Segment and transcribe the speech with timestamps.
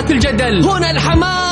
[0.00, 0.64] الجدل.
[0.64, 1.51] هنا الحماس.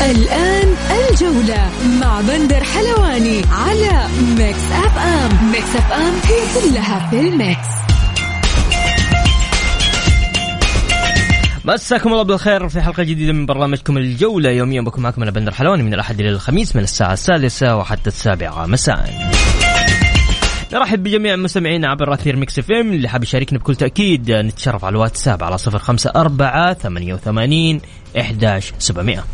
[0.00, 0.74] الآن
[1.10, 6.40] الجولة مع بندر حلواني على Mix FM Mix FM هي
[6.70, 7.66] كلها في ال mix.
[11.64, 14.50] مساكم الله بالخير في حلقة جديدة من برنامجكم الجولة.
[14.50, 18.66] يوميا بكون معكم أنا بندر حلواني من الأحد إلى الخميس من الساعة السادسة وحتى السابعة
[18.66, 19.30] مساءً.
[20.72, 25.44] نرحب بجميع مستمعينا عبر أثير Mix FM اللي حاب يشاركنا بكل تأكيد نتشرف على الواتساب
[25.44, 27.80] على 054 88
[28.16, 29.24] 11700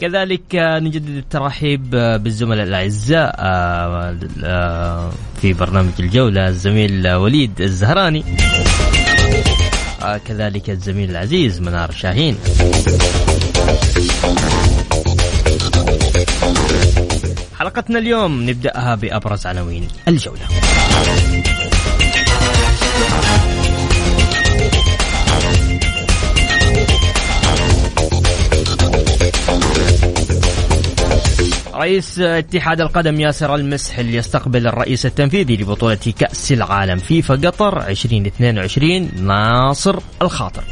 [0.00, 8.24] كذلك نجدد الترحيب بالزملاء الأعزاء آه، آه، في برنامج الجولة الزميل وليد الزهراني.
[10.02, 12.36] آه، كذلك الزميل العزيز منار شاهين.
[17.58, 20.46] حلقتنا اليوم نبدأها بأبرز عناوين الجولة.
[31.74, 39.98] رئيس اتحاد القدم ياسر المسحل يستقبل الرئيس التنفيذي لبطولة كأس العالم فيفا قطر 2022 ناصر
[40.22, 40.64] الخاطر.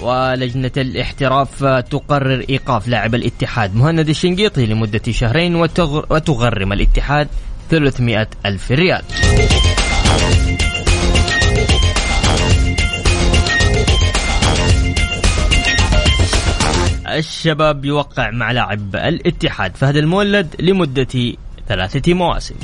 [0.00, 7.28] ولجنة الاحتراف تقرر إيقاف لاعب الاتحاد مهند الشنقيطي لمدة شهرين وتغر وتغرم الاتحاد
[7.70, 9.02] 300 ألف ريال.
[17.16, 21.32] الشباب يوقع مع لاعب الاتحاد فهد المولد لمدة
[21.68, 22.54] ثلاثة مواسم.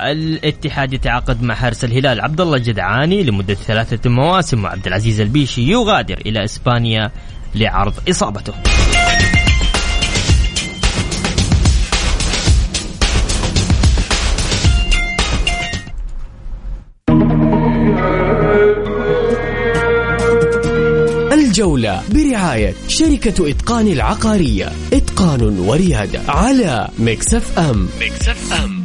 [0.00, 6.18] الاتحاد يتعاقد مع حارس الهلال عبد الله الجدعاني لمدة ثلاثة مواسم وعبد العزيز البيشي يغادر
[6.26, 7.10] إلى إسبانيا
[7.54, 8.52] لعرض إصابته.
[21.70, 24.72] الجولة برعاية شركة إتقان العقارية.
[24.92, 26.88] إتقان وريادة على
[27.58, 28.80] ام Mix FM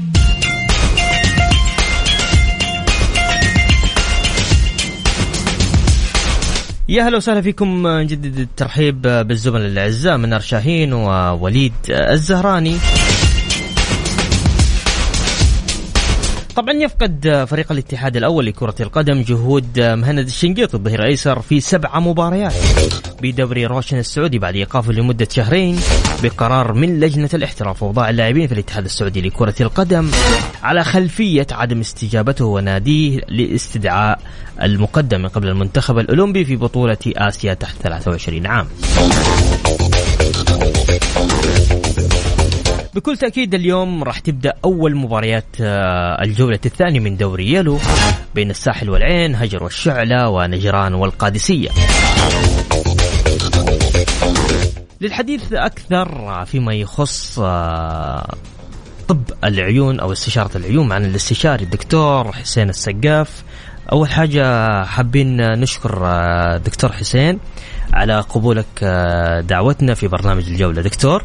[6.90, 12.78] يا هلا وسهلا فيكم نجدد الترحيب بالزملاء الأعزاء منار شاهين ووليد الزهراني.
[16.56, 22.54] طبعا يفقد فريق الاتحاد الأول لكرة القدم جهود مهند الشنقيطي الظهير الأيسر في سبع مباريات
[23.22, 25.80] بدوري روشن السعودي بعد إيقافه لمدة شهرين
[26.24, 30.12] بقرار من لجنة الاحتراف ووضع اللاعبين في الاتحاد السعودي لكرة القدم
[30.64, 34.20] على خلفية عدم استجابته وناديه لاستدعاء
[34.62, 38.68] المقدم من قبل المنتخب الأولمبي في بطولة آسيا تحت 23 عام.
[42.96, 47.80] بكل تأكيد اليوم راح تبدأ أول مباريات آه، الجولة الثانية من دوري يلو
[48.36, 51.70] بين الساحل والعين هجر والشعلة ونجران والقادسية.
[55.02, 58.34] للحديث أكثر فيما يخص آه،
[59.08, 63.44] طب العيون أو استشارة العيون معنا الاستشاري الدكتور حسين السقاف.
[63.92, 67.40] أول حاجة حابين نشكر آه، دكتور حسين
[67.94, 70.82] على قبولك آه، دعوتنا في برنامج الجولة.
[70.82, 71.24] دكتور.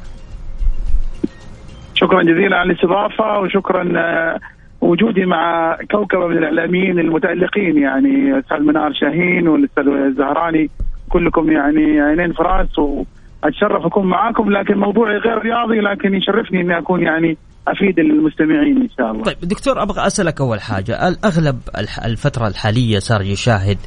[2.10, 4.38] شكرا جزيلا على الاستضافة وشكرا آه،
[4.81, 10.71] وجودي مع كوكبه من الإعلاميين المتألقين يعني أستاذ منار شاهين والأستاذ الزهراني
[11.09, 16.78] كلكم يعني عينين في راس وأتشرف أكون معاكم لكن موضوعي غير رياضي لكن يشرفني إني
[16.78, 17.36] أكون يعني
[17.68, 19.24] أفيد المستمعين إن شاء الله.
[19.24, 21.09] طيب دكتور أبغى أسألك أول حاجة.
[21.09, 21.60] الاغلب
[22.04, 23.78] الفترة الحالية صار يشاهد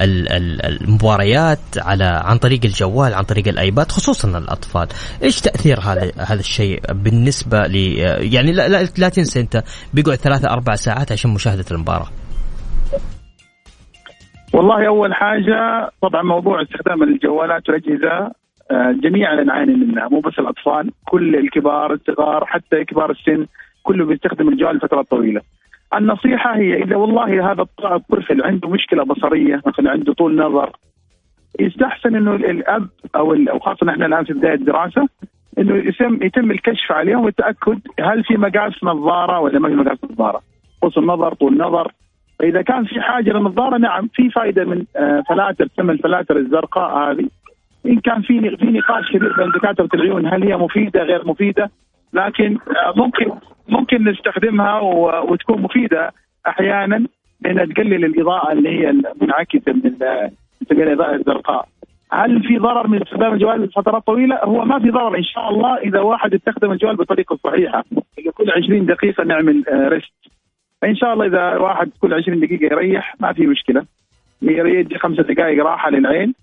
[0.00, 4.88] ال- ال- المباريات على عن طريق الجوال عن طريق الآيباد خصوصا الأطفال.
[5.22, 7.74] إيش تأثير هذا هذا الشيء بالنسبة ل
[8.34, 9.62] يعني لا, لا, لا تنسى أنت
[9.94, 12.08] بيقعد ثلاثة أربع ساعات عشان مشاهدة المباراة.
[14.54, 18.32] والله أول حاجة طبعا موضوع استخدام الجوالات والأجهزة
[18.70, 23.46] آه، جميعا نعاني منها مو بس الأطفال كل الكبار الصغار حتى كبار السن
[23.82, 25.40] كله بيستخدم الجوال لفترات طويلة.
[25.94, 30.70] النصيحة هي إذا والله هذا الطفل عنده مشكلة بصرية مثلا عنده طول نظر
[31.60, 35.08] يستحسن إنه الأب أو خاصة إحنا الآن في بداية الدراسة
[35.58, 40.40] إنه يتم يتم الكشف عليهم والتأكد هل في مقاس نظارة ولا ما في مقاس نظارة.
[40.82, 41.92] قصر النظر طول النظر
[42.38, 47.28] فإذا كان في حاجة للنظارة نعم في فائده من آه، فلاتر تسمى الفلاتر الزرقاء هذه.
[47.86, 51.70] إن كان في في نقاش كبير بين دكاترة العيون هل هي مفيدة غير مفيدة
[52.12, 53.30] لكن آه، ممكن
[53.68, 54.80] ممكن نستخدمها
[55.20, 56.12] وتكون مفيدة
[56.46, 57.06] أحيانا
[57.40, 59.98] لانها تقلل الإضاءة اللي هي المنعكسة من
[60.68, 61.68] تقلل الإضاءة الزرقاء.
[62.12, 65.76] هل في ضرر من استخدام الجوال لفترات طويلة؟ هو ما في ضرر إن شاء الله
[65.76, 67.84] إذا واحد استخدم الجوال بالطريقة الصحيحه
[68.34, 70.12] كل 20 دقيقة نعمل آه، ريست.
[70.82, 73.84] فإن شاء الله إذا واحد كل 20 دقيقة يريح ما في مشكلة.
[74.42, 76.34] يدي خمسة دقائق راحة للعين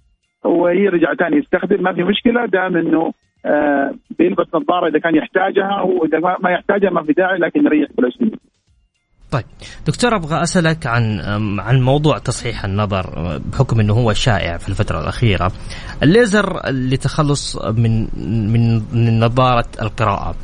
[0.46, 3.14] ويرجع ثاني يستخدم ما في مشكلة دام إنه
[3.46, 8.06] آه بيلبس نظارة إذا كان يحتاجها وإذا ما- يحتاجها ما في داعي لكن يريح كل
[8.06, 8.42] 20 دقيقه.
[9.32, 9.44] طيب
[9.88, 11.20] دكتور أبغى أسألك عن
[11.60, 15.52] عن موضوع تصحيح النظر أه، بحكم إنه هو شائع في الفترة الأخيرة
[16.04, 18.02] الليزر لتخلص من
[18.54, 20.36] من من نظارة القراءة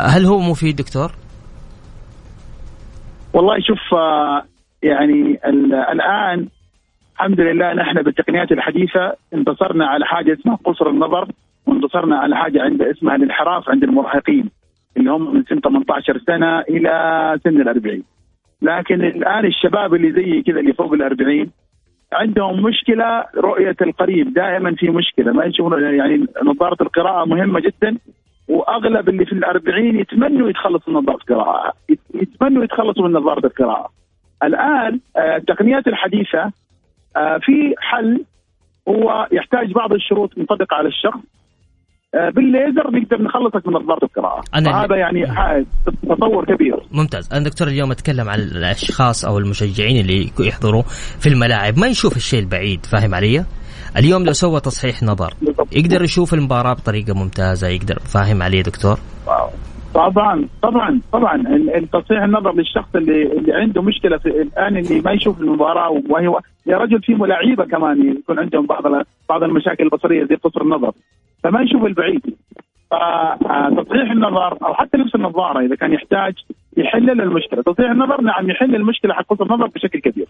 [0.00, 1.12] هل هو مفيد دكتور
[3.32, 4.42] والله شوف آه،
[4.82, 6.48] يعني ال- الآن
[7.14, 11.28] الحمد لله نحن بالتقنيات الحديثة انتصرنا على حاجة اسمها قصر النظر
[11.66, 14.50] وانتصرنا على حاجة عند اسمها الانحراف عند المراهقين
[14.96, 16.90] اللي هم من سن 18 سنة إلى
[17.44, 18.02] سن ال 40
[18.62, 21.50] لكن الآن الشباب اللي زي كذا اللي فوق ال 40
[22.12, 27.96] عندهم مشكلة رؤية القريب دائما في مشكلة ما يشوفون يعني نظارة القراءة مهمة جدا
[28.48, 33.90] وأغلب اللي في الأربعين يتمنوا يتخلصوا من نظارة القراءة يت- يتمنوا يتخلصوا من نظارة القراءة.
[34.42, 36.52] الآن آه، التقنيات الحديثة
[37.42, 38.24] في حل
[38.88, 41.20] هو يحتاج بعض الشروط منطبقه على الشخص.
[42.14, 44.40] آه، بالليزر نقدر نخلصك من نظاره القراءة.
[44.56, 45.26] أنا- هذا يعني
[46.02, 46.76] تطور كبير.
[46.92, 47.32] ممتاز.
[47.32, 50.82] أنا دكتور اليوم أتكلم عن الأشخاص أو المشجعين اللي يحضروا
[51.20, 51.78] في الملاعب.
[51.78, 53.44] ما يشوف الشيء البعيد فاهم علي؟
[53.96, 55.34] اليوم لو سوى تصحيح نظر
[55.72, 58.98] يقدر يشوف المباراة بطريقة ممتازة يقدر فاهم علي دكتور؟
[59.94, 61.42] طبعا طبعا طبعا.
[61.76, 66.32] التصحيح النظر للشخص اللي اللي عنده مشكلة في الآن اللي ما يشوف المباراة وهي
[66.66, 68.82] يا رجل في لعيبه كمان يكون عندهم بعض
[69.28, 70.92] بعض المشاكل البصرية زي قصر النظر.
[71.42, 72.36] فما يشوف البعيد.
[72.90, 76.34] فتصحيح النظر أو حتى لبس النظارة إذا كان يحتاج
[76.76, 80.26] يحل له المشكلة، تصحيح النظر نعم يحل المشكلة حق قصر النظر بشكل كبير.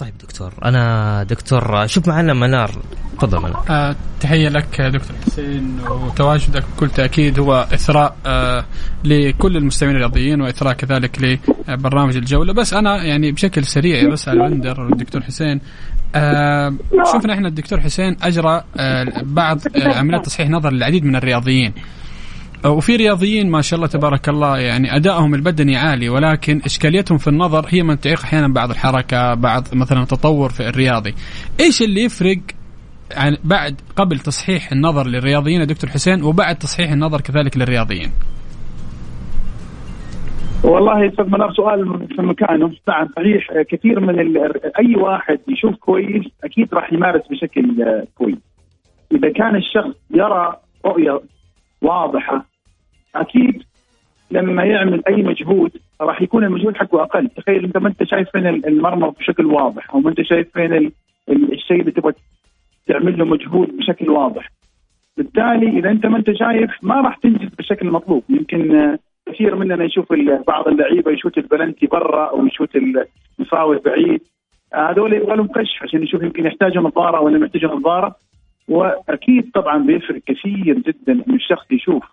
[0.00, 2.70] طيب دكتور أنا دكتور شوف معنا منار.
[3.18, 3.64] تفضل منار.
[3.70, 8.64] آه تحية لك دكتور حسين وتواجدك بكل تأكيد هو إثراء آه
[9.04, 12.52] لكل المستمعين الرياضيين وإثراء كذلك لبرنامج الجولة.
[12.52, 15.60] بس أنا يعني بشكل سريع بسأل بندر والدكتور حسين.
[16.14, 16.74] آه
[17.12, 21.72] شفنا إحنا الدكتور حسين أجرى آه بعض آه عمليات تصحيح نظر للعديد من الرياضيين.
[22.66, 27.66] وفي رياضيين ما شاء الله تبارك الله يعني أدائهم البدني عالي ولكن إشكاليتهم في النظر
[27.68, 31.14] هي من تعيق أحيانا بعض الحركة بعض مثلا التطور في الرياضي.
[31.60, 32.38] إيش اللي يفرق
[33.16, 38.10] عن بعد قبل تصحيح النظر للرياضيين يا دكتور حسين وبعد تصحيح النظر كذلك للرياضيين؟
[40.64, 42.66] والله أستاذ منار سؤال في مكانه.
[42.88, 44.36] نعم صحيح كثير من ال-
[44.78, 48.38] أي واحد يشوف كويس أكيد راح يمارس بشكل آه، كويس.
[49.12, 51.20] إذا كان الشخص يرى رؤية
[51.82, 52.44] واضحة
[53.14, 53.62] أكيد
[54.30, 58.46] لما يعمل أي مجهود راح يكون المجهود حقه أقل، تخيل أنت ما أنت شايف فين
[58.46, 60.92] المرمى بشكل واضح أو ما أنت شايف فين ال-
[61.28, 62.12] ال- الشيء اللي تبغى
[62.86, 64.50] تعمل له مجهود بشكل واضح.
[65.16, 69.84] بالتالي إذا أنت ما أنت شايف ما راح تنجز بالشكل المطلوب، يمكن آه، كثير مننا
[69.84, 70.12] يشوف
[70.46, 72.76] بعض اللعيبة يشوت البلنتي برا أو يشوت
[73.40, 74.20] الفاول بعيد.
[74.74, 78.14] آه، هذول يبغى لهم كشف عشان يشوف يمكن يحتاجوا نظارة ولا ما يحتاجوا نظارة.
[78.68, 82.04] وأكيد طبعا بيفرق كثير جدا إن الشخص يشوف.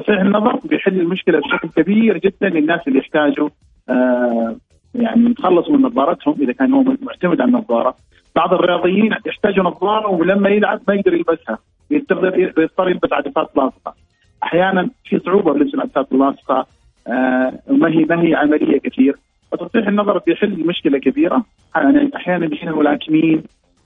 [0.00, 3.48] تصحيح النظر بيحل المشكلة بشكل كبير جدا للناس اللي يحتاجوا
[3.88, 4.56] آه
[4.94, 7.94] يعني يتخلصوا من نظارتهم إذا كان هو معتمد على النظارة.
[8.36, 11.58] بعض الرياضيين يحتاجوا نظارة ولما يلعب ما يقدر يلبسها
[11.90, 13.94] يضطر يلبس عدسات لاصقة.
[14.42, 16.66] أحيانا في صعوبة بلبس العدسات اللاصقة
[17.06, 19.16] آه ما هي ما هي عملية كثير.
[19.52, 21.44] فتصحيح النظر بيحل مشكلة كبيرة.
[21.76, 23.42] يعني أحيانا يجينا ملاكمين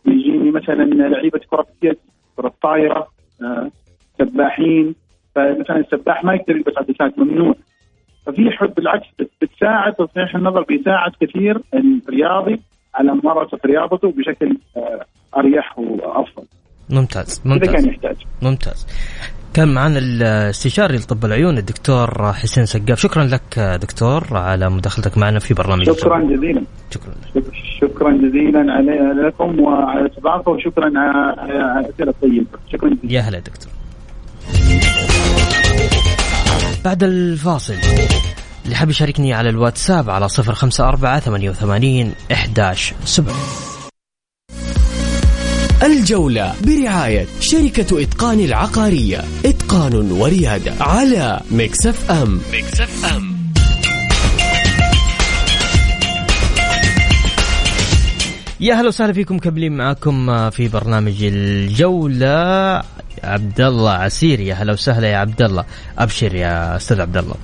[0.06, 1.96] يجيني مثلا لعيبة كرة يد
[2.36, 3.06] كرة طايره
[3.42, 3.70] آه
[4.18, 4.94] سباحين
[5.34, 7.54] فمثلا السباح ما يقدر يلبس عدسات ممنوع.
[8.26, 9.06] ففي حب بالعكس
[9.42, 12.60] بتساعد تصحيح النظر بيساعد كثير الرياضي
[12.94, 15.04] على ممارسة رياضته بشكل آه
[15.36, 16.46] أريح وأفضل.
[16.90, 17.86] ممتاز إذا كان ممتاز.
[17.86, 18.16] يحتاج.
[18.42, 18.86] ممتاز.
[19.54, 22.98] كان معنا الاستشاري لطب العيون الدكتور حسين سقاف.
[22.98, 26.20] شكرا لك دكتور على مداخلتك معنا في برنامج شكرا.
[26.20, 26.62] جزيلا.
[26.90, 27.44] شكرا لك.
[27.80, 32.46] شكرا جزيلا علي لكم وعلى الاستضافه وشكرا على الأسئلة الطيبة.
[32.72, 33.12] شكرا جزيلا.
[33.14, 33.72] يا هلا دكتور.
[36.84, 37.76] بعد الفاصل.
[38.64, 43.36] اللي حاب يشاركني على الواتساب على صفر خمسة أربعة ثمانية وثمانين إحداش سبعة.
[45.82, 49.24] الجولة برعاية شركة إتقان العقارية.
[49.44, 53.32] إتقان وريادة على Mix FM Mix FM
[58.60, 62.82] يا هلا وسهلا فيكم مكملين معاكم في برنامج الجولة.
[63.24, 65.64] عبد الله عسير يا هلا وسهلا يا عبد الله
[65.98, 67.34] أبشر يا أستاذ عبد الله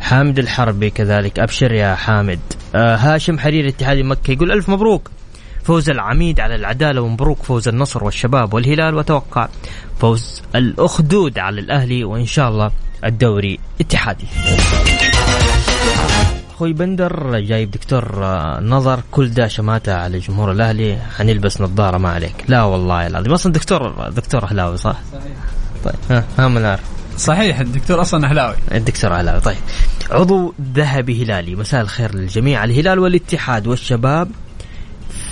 [0.00, 1.38] حامد الحربي كذلك.
[1.38, 2.40] أبشر يا حامد.
[2.74, 5.10] آه هاشم حرير اتحاد مكة يقول ألف مبروك.
[5.64, 9.48] فوز العميد على العدالة ومبروك فوز النصر والشباب والهلال وتوقع
[10.00, 12.70] فوز الأخدود على الأهلي وإن شاء الله
[13.04, 14.24] الدوري اتحادي
[16.56, 20.98] أخوي بندر جايب دكتور آه، نظر كل ده شماته على جمهور الأهلي.
[21.18, 22.44] حنلبس نظارة ما عليك.
[22.48, 23.32] لا والله العظيم.
[23.32, 25.36] أصلا دكتور دكتور أهلاوي صح؟ صحيح.
[25.84, 25.94] طيب
[26.38, 26.80] ها عارف
[27.16, 28.54] صحيح الدكتور أصلا أهلاوي.
[28.72, 29.56] الدكتور أهلاوي طيب.
[30.10, 31.54] عضو ذهبي هلالي.
[31.54, 32.64] مساء الخير للجميع.
[32.64, 34.30] الهلال والاتحاد والشباب.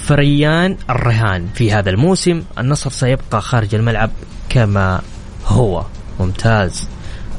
[0.02, 1.48] فريان الرهان.
[1.54, 4.10] في هذا الموسم النصر سيبقى خارج الملعب
[4.48, 5.00] كما
[5.46, 5.84] هو.
[6.20, 6.88] ممتاز.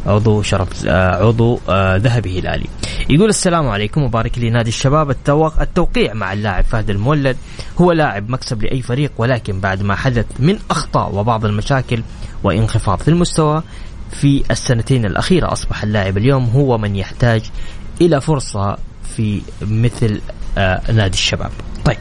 [0.06, 2.68] عضو شرف آه، عضو آه، ذهبي هلالي.
[3.10, 5.10] يقول السلام عليكم وبارك لي نادي الشباب.
[5.10, 7.38] التوق التوقيع مع اللاعب فهد المولد.
[7.78, 12.04] هو لاعب مكسب لأي فريق ولكن بعد ما حدث من أخطاء وبعض المشاكل
[12.44, 13.64] وانخفاض في المستوى
[14.12, 17.42] في السنتين الأخيرة أصبح اللاعب اليوم هو من يحتاج
[18.02, 18.78] إلى فرصة
[19.16, 20.22] في مثل
[20.58, 21.52] آه، نادي الشباب.
[21.86, 21.98] طيب.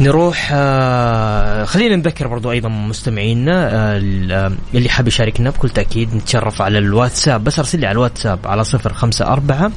[0.00, 4.00] نروح آه خلينا نذكر برضو أيضا مستمعينا آه,
[4.30, 7.44] آه، اللي حاب يشاركنا بكل تأكيد نتشرف على الواتساب.
[7.44, 9.72] بس أرسل لي على الواتساب على صفر خمسة أربعة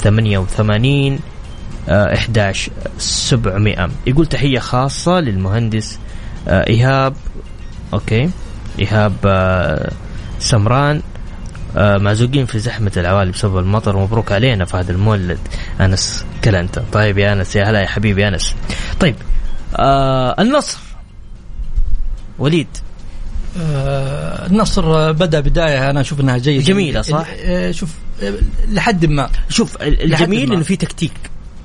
[0.00, 1.18] ثمانية وثمانين
[1.88, 5.98] إحداش سبعمائة يقول تحية خاصة للمهندس
[6.48, 7.14] إيهاب.
[7.94, 8.30] أوكي.
[8.78, 9.90] إيهاب آه
[10.38, 11.02] سمران.
[11.76, 13.96] آه معزوقين في زحمة العوالي بسبب المطر.
[13.96, 15.38] مبروك علينا فهد المولد.
[15.80, 18.54] أنس كلنتا طيب يا أنس يا هلا يا حبيبي أنس.
[19.00, 19.14] طيب
[19.76, 20.78] آه النصر.
[22.38, 22.66] وليد.
[23.60, 26.64] آه النصر بدأ بداية أنا أشوف إنها جيدة.
[26.64, 28.34] جميلة صح؟ آه شوف آه
[28.68, 29.28] لحد ما.
[29.48, 31.12] شوف الجميل إنه في تكتيك.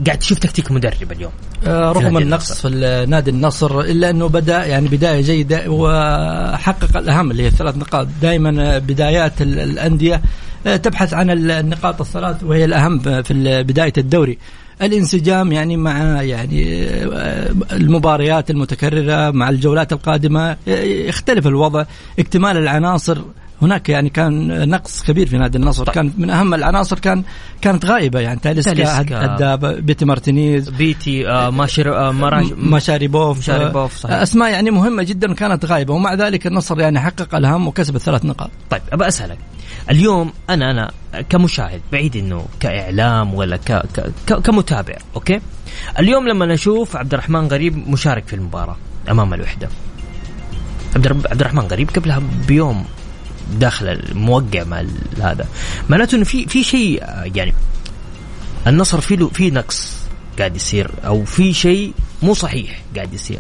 [0.05, 1.31] قاعد تشوف تكتيك مدرب اليوم.
[1.65, 7.43] آه رغم النقص في نادي النصر إلا إنه بدأ يعني بداية جيدة وحقق الأهم اللي
[7.43, 8.08] هي الثلاث نقاط.
[8.22, 10.22] دائما بدايات الأندية
[10.67, 14.38] آه، تبحث عن النقاط الثلاث وهي الأهم في بداية الدوري.
[14.81, 21.85] الانسجام يعني مع يعني آه، المباريات المتكررة مع الجولات القادمة يختلف الوضع.
[22.19, 23.21] اكتمال العناصر
[23.61, 25.85] هناك يعني كان نقص كبير في نادي النصر.
[25.85, 25.95] طيب.
[25.95, 27.23] كان من أهم العناصر كان
[27.61, 28.39] كانت غائبة يعني.
[28.39, 34.15] تاليسكا هداب بيتي مارتينيز بيتي آه ماشر آه مراج ماشاريبوف ماشاريبوف صحيح.
[34.15, 35.93] أسماء يعني مهمة جدا كانت غائبة.
[35.93, 38.49] ومع ذلك النصر يعني حقق الهم وكسب الثلاث نقاط.
[38.69, 39.37] طيب أبى أسألك.
[39.89, 40.91] اليوم أنا أنا
[41.29, 43.71] كمشاهد بعيد إنه كإعلام ولا ك
[44.27, 45.41] ك كمتابع أوكي؟
[45.99, 48.77] اليوم لما نشوف عبد الرحمن غريب مشارك في المباراة
[49.09, 49.69] أمام الوحدة.
[50.95, 52.85] عبد عبد الرحمن غريب قبلها بيوم
[53.51, 54.84] داخل الموقع مع
[55.22, 55.48] هذا.
[55.89, 57.03] معناته إنه في في شيء
[57.36, 57.53] يعني
[58.67, 59.98] النصر فيه في نقص
[60.39, 63.39] قاعد يصير أو في شيء مو صحيح قاعد يصير.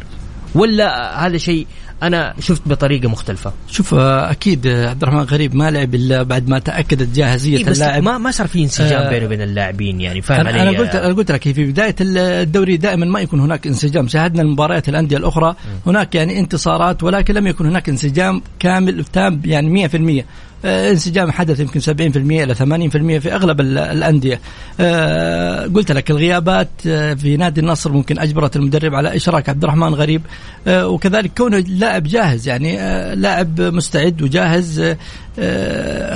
[0.55, 1.67] ولا هذا شيء
[2.03, 3.53] أنا شفت بطريقة مختلفة.
[3.69, 7.67] شوف آه، أكيد آه، عبد الرحمن غريب ما لعب إلا بعد ما تأكدت جاهزية إيه
[7.67, 8.03] اللاعب.
[8.03, 11.13] ما ما صار في انسجام آه بينه وبين اللاعبين يعني فاهم علي؟ أنا قلت أنا
[11.13, 14.07] قلت لك في بداية الدوري دائما ما يكون هناك انسجام.
[14.07, 15.55] شاهدنا المباريات الأندية الأخرى
[15.85, 20.25] هناك يعني انتصارات ولكن لم يكن هناك انسجام كامل تام يعني 100% آه،
[20.65, 24.39] انسجام حدث يمكن 70% إلى 80% في أغلب الأندية.
[24.79, 29.93] آه، قلت لك الغيابات آه، في نادي النصر ممكن أجبرت المدرب على إشراك عبد الرحمن
[29.93, 30.21] غريب
[30.67, 32.75] وكذلك كونه لاعب جاهز يعني
[33.15, 34.95] لاعب مستعد وجاهز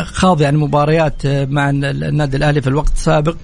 [0.03, 3.35] خاض يعني مباريات مع النادي الأهلي في الوقت السابق.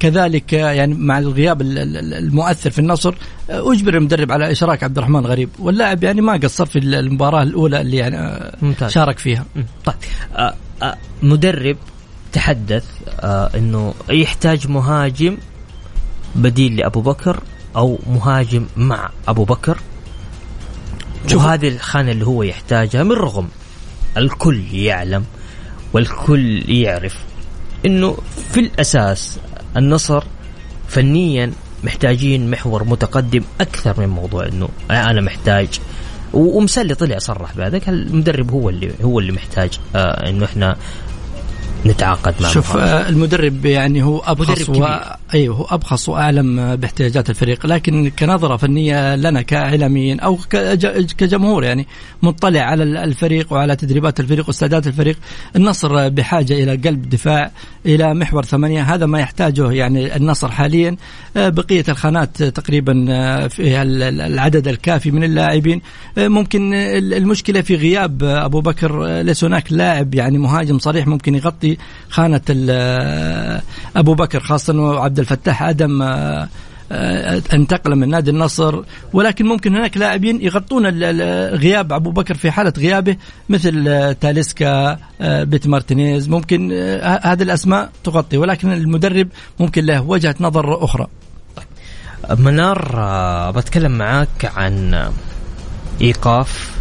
[0.00, 3.14] كذلك يعني مع الغياب المؤثر في النصر
[3.50, 5.48] أجبر المدرب على إشراك عبد الرحمن غريب.
[5.58, 8.90] واللاعب يعني ما قصر في المباراة الأولى اللي يعني ممتاز.
[8.90, 9.44] شارك فيها.
[9.84, 9.96] طيب.
[10.36, 11.76] آه آه مدرب
[12.32, 12.84] تحدث
[13.20, 15.36] آه إنه يحتاج مهاجم
[16.34, 17.40] بديل لأبو بكر
[17.76, 19.78] أو مهاجم مع أبو بكر.
[21.34, 23.48] وهذه الخانة اللي هو يحتاجها من رغم
[24.16, 25.24] الكل يعلم
[25.92, 27.16] والكل يعرف
[27.86, 28.16] إنه
[28.52, 29.38] في الأساس
[29.76, 30.24] النصر
[30.88, 31.52] فنيا
[31.84, 35.68] محتاجين محور متقدم أكثر من موضوع إنه أنا محتاج.
[36.32, 40.76] ومسلي طلع صرح بهذا المدرب هو اللي هو اللي محتاج آه إنه إحنا
[41.86, 44.86] نتعاقد مع شوف آه المدرب يعني هو ابخص مدرب و...
[45.34, 47.66] أيوه هو أبخص وأعلم آه، باحتياجات الفريق.
[47.66, 50.86] لكن كنظرة فنية لنا كإعلاميين أو كج...
[51.04, 51.86] كجمهور يعني
[52.22, 55.18] مطلع على الفريق وعلى تدريبات الفريق واستعدادات الفريق.
[55.56, 57.50] النصر بحاجة إلى قلب دفاع
[57.86, 58.82] إلى محور ثمانية.
[58.82, 60.96] هذا ما يحتاجه يعني النصر حاليا.
[61.36, 65.80] آه بقية الخانات تقريبا آه، في العدد الكافي من اللاعبين.
[66.18, 69.20] آه، ممكن المشكلة في غياب أبو بكر.
[69.22, 71.73] ليس هناك لاعب يعني مهاجم صريح ممكن يغطي
[72.08, 72.40] خانة
[73.96, 76.48] أبو بكر خاصة انه عبد الفتاح آدم آه،
[76.92, 78.82] آه، انتقل من نادي النصر.
[79.12, 80.86] ولكن ممكن هناك لاعبين يغطون
[81.50, 83.16] غياب أبو بكر في حالة غيابه
[83.48, 86.28] مثل آه، تاليسكا بيت مارتينيز.
[86.28, 89.28] ممكن هذه الأسماء تغطي ولكن المدرب
[89.60, 91.06] ممكن له وجهة نظر أخرى.
[92.38, 95.04] منار بتكلم معاك عن
[96.00, 96.73] إيقاف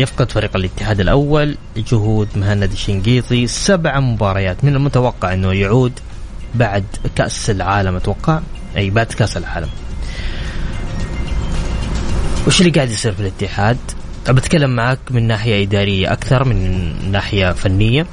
[0.00, 4.64] يفقد فريق الاتحاد الأول جهود مهند الشنقيطي سبع مباريات.
[4.64, 5.92] من المتوقع أنه يعود
[6.54, 8.40] بعد كأس العالم أتوقع؟
[8.76, 9.68] أي بعد كأس العالم.
[12.46, 13.76] وش اللي قاعد يصير في الاتحاد؟
[14.28, 18.06] بتكلم معك من ناحية إدارية أكثر من ناحية فنية.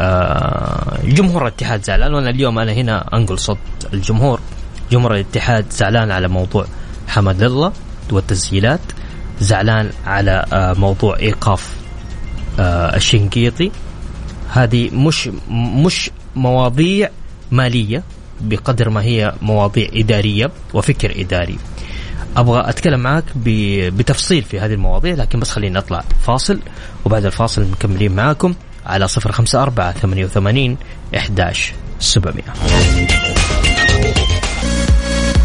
[0.00, 2.14] آه جمهور الاتحاد زعلان.
[2.14, 3.58] وأنا اليوم أنا هنا أنقل صوت
[3.92, 4.40] الجمهور.
[4.92, 6.66] جمهور الاتحاد زعلان على موضوع
[7.08, 7.72] حمد الله
[8.10, 8.80] والتسجيلات.
[9.40, 11.70] زعلان على آه، موضوع إيقاف
[12.58, 13.70] آه، الشنقيطي.
[14.52, 17.08] هذه مش مش مواضيع
[17.50, 18.02] مالية
[18.40, 21.58] بقدر ما هي مواضيع إدارية وفكر إداري.
[22.36, 26.60] أبغى أتكلم معك بتفصيل في هذه المواضيع لكن بس خلينا نطلع فاصل
[27.04, 28.54] وبعد الفاصل مكملين معاكم
[28.86, 30.76] على صفر خمسة أربعة ثمانية وثمانين
[31.16, 32.42] إحداش سبعمية.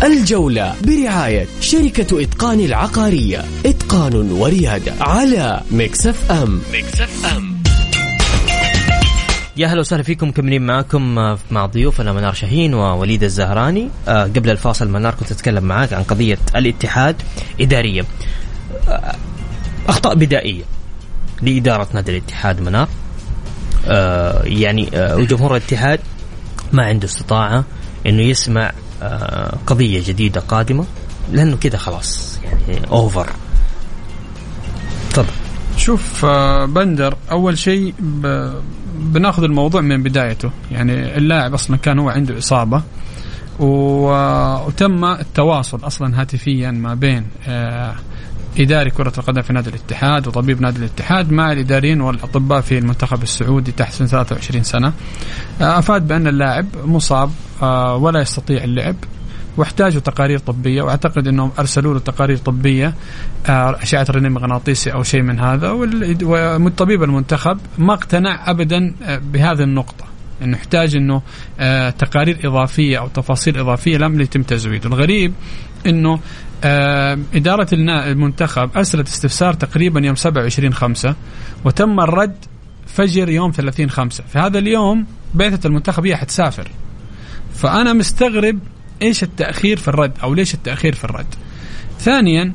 [0.03, 3.45] الجولة برعاية شركة إتقان العقارية.
[3.65, 7.61] إتقان وريادة على Mix FM Mix FM
[9.57, 13.89] يا أهلا وسهلا فيكم مكملين معكم آه، مع ضيوفنا منار شاهين ووليد الزهراني.
[14.07, 17.15] آه، قبل الفاصل منار كنت أتكلم معاك عن قضية الاتحاد
[17.61, 18.05] اداريا
[18.87, 19.15] آه،
[19.87, 20.63] أخطاء بدائية
[21.41, 22.87] لإدارة نادي الاتحاد منار.
[24.43, 25.99] يعني وجمهور الاتحاد
[26.73, 27.63] ما عنده استطاعة
[28.05, 28.71] إنه يسمع
[29.67, 30.85] قضية جديدة قادمة.
[31.31, 33.29] لأنه كذا خلاص يعني اوفر
[35.09, 35.27] تفضل.
[35.77, 37.93] شوف آه، بندر أول شيء
[38.99, 40.51] بناخذ الموضوع من بدايته.
[40.71, 42.81] يعني اللاعب أصلا كان هو عنده إصابة.
[43.61, 47.95] وتم التواصل أصلا هاتفيا ما بين آه،
[48.59, 53.71] إداري كرة القدم في نادي الاتحاد وطبيب نادي الاتحاد مع الإداريين والأطباء في المنتخب السعودي
[53.71, 54.93] تحت سن 23 سنة.
[55.61, 58.95] أفاد بأن اللاعب مصاب آه، ولا يستطيع اللعب
[59.57, 62.93] واحتاجوا تقارير طبية وأعتقد أنهم أرسلوا له تقارير طبية
[63.49, 69.63] آه، أشعة رنين مغناطيسي أو شيء من هذا والطبيب المنتخب ما اقتنع ابدا آه، بهذه
[70.41, 71.21] النقطه إنه
[71.59, 75.33] انه تقارير إضافية أو تفاصيل إضافية لم يتم تزويده، الغريب
[75.85, 76.19] إنه
[77.33, 81.15] إدارة المنتخب أرسلت استفسار تقريبا يوم 27 5
[81.65, 82.35] وتم الرد
[82.87, 86.67] فجر يوم 30 5 في هذا اليوم بعثه المنتخب هي حتسافر.
[87.53, 88.59] فأنا مستغرب
[89.01, 91.35] إيش التأخير في الرد أو ليش التأخير في الرد.
[91.99, 92.53] ثانيا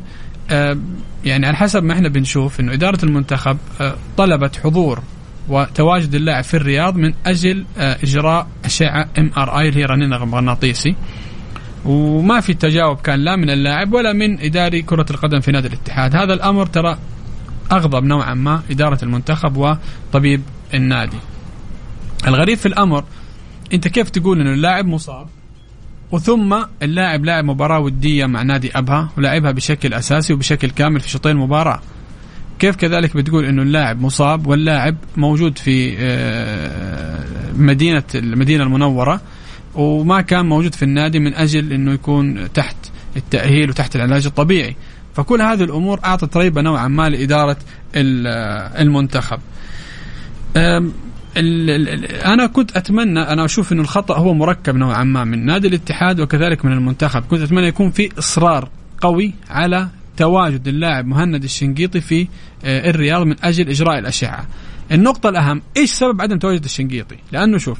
[0.50, 0.78] آه،
[1.24, 5.02] يعني على حسب ما إحنا بنشوف إنه إدارة المنتخب آه، طلبت حضور
[5.48, 10.94] وتواجد اللاعب في الرياض من أجل آه، إجراء أشعة MRI اللي هي رنين مغناطيسي
[11.84, 16.16] وما في تجاوب كان لا من اللاعب ولا من إداري كرة القدم في نادي الاتحاد.
[16.16, 16.98] هذا الأمر ترى
[17.72, 20.42] أغضب نوعا ما إدارة المنتخب وطبيب
[20.74, 21.16] النادي.
[22.26, 23.04] الغريب في الأمر
[23.72, 25.26] أنت كيف تقول انه اللاعب مصاب؟
[26.12, 31.32] وثم اللاعب لاعب مباراة ودية مع نادي أبها ولعبها بشكل أساسي وبشكل كامل في شوطين
[31.32, 31.80] المباراة.
[32.58, 37.24] كيف كذلك بتقول إنه اللاعب مصاب واللاعب موجود في آه،
[37.56, 39.20] مدينة المدينة المنورة
[39.74, 42.76] وما كان موجود في النادي من أجل إنه يكون تحت
[43.16, 44.76] التأهيل وتحت العلاج الطبيعي.
[45.14, 47.56] فكل هذه الأمور أعطت ريبة نوعا ما لإدارة
[47.96, 49.38] المنتخب.
[52.26, 56.64] أنا كنت أتمنى أنا أشوف إنه الخطأ هو مركب نوعا ما من نادي الاتحاد وكذلك
[56.64, 57.22] من المنتخب.
[57.22, 58.68] كنت أتمنى يكون في إصرار
[59.00, 62.28] قوي على تواجد اللاعب مهند الشنقيطي في
[62.64, 64.46] آه، الرياض من أجل إجراء الأشعة.
[64.92, 67.78] النقطة الأهم إيش سبب عدم تواجد الشنقيطي؟ لأنه شوف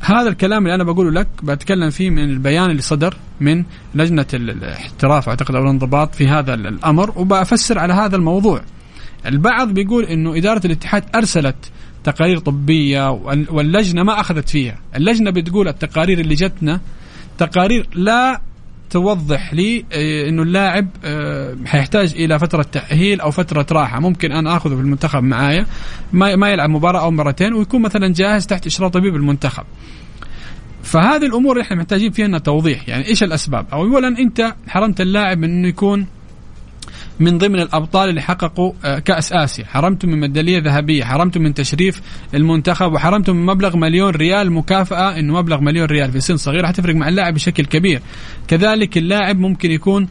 [0.00, 3.64] هذا الكلام اللي أنا بقوله لك بتكلم فيه من البيان اللي صدر من
[3.94, 8.62] لجنة الاحتراف أعتقد أو الانضباط في هذا الأمر وبفسر على هذا الموضوع.
[9.26, 11.56] البعض بيقول إنه إدارة الاتحاد أرسلت
[12.04, 13.10] تقارير طبية
[13.50, 16.80] واللجنة ما أخذت فيها، اللجنة بتقول التقارير اللي جتنا
[17.38, 18.40] تقارير لا
[18.92, 24.00] توضح لي آه، إنه اللاعب آه، حيحتاج إلى فترة تأهيل أو فترة راحة.
[24.00, 25.66] ممكن أنا آخذه في المنتخب معايا
[26.12, 29.64] ما ما يلعب مباراة أو مرتين ويكون مثلا جاهز تحت إشراف طبيب المنتخب.
[30.82, 32.88] فهذه الأمور إحنا محتاجين فيها توضيح.
[32.88, 36.06] يعني إيش الأسباب؟ اولا أنت حرمت اللاعب من إنه يكون
[37.20, 42.02] من ضمن الأبطال اللي حققوا آه، كأس آسيا، حرمتم من ميدالية ذهبية، حرمتم من تشريف
[42.34, 46.66] المنتخب وحرمتم من مبلغ مليون ريال مكافأة إنه مبلغ مليون ريال في سن صغير.
[46.66, 48.02] حتفرق مع اللاعب بشكل كبير.
[48.48, 50.08] كذلك اللاعب ممكن يكون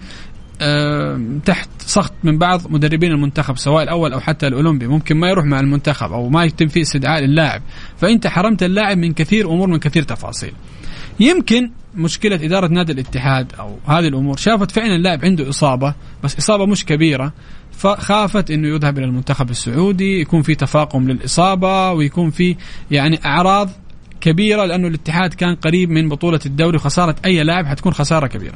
[0.61, 4.87] آه، تحت سخط من بعض مدربين المنتخب سواء الأول أو حتى الأولمبي.
[4.87, 7.61] ممكن ما يروح مع المنتخب أو ما يتم فيه استدعاء للاعب.
[7.97, 10.53] فإنت حرمت اللاعب من كثير أمور من كثير تفاصيل.
[11.19, 16.65] يمكن مشكلة إدارة نادي الاتحاد أو هذه الأمور شافت فعلا اللاعب عنده إصابة بس إصابة
[16.65, 17.33] مش كبيرة
[17.71, 22.55] فخافت إنه يذهب إلى المنتخب السعودي يكون في تفاقم للإصابة ويكون في
[22.91, 23.69] يعني أعراض
[24.21, 28.55] كبيرة لأنه الاتحاد كان قريب من بطولة الدوري وخسارة أي لاعب حتكون خسارة كبيرة.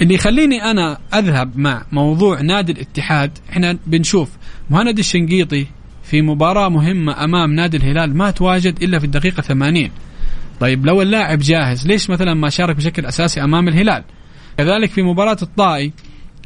[0.00, 4.30] اللي يخليني أنا أذهب مع موضوع نادي الاتحاد إحنا بنشوف
[4.70, 5.66] مهند الشنقيطي
[6.02, 9.90] في مباراة مهمة أمام نادي الهلال ما تواجد إلا في الدقيقة 80
[10.60, 14.04] طيب لو اللاعب جاهز ليش مثلا ما شارك بشكل أساسي أمام الهلال؟
[14.58, 15.92] كذلك في مباراة الطائي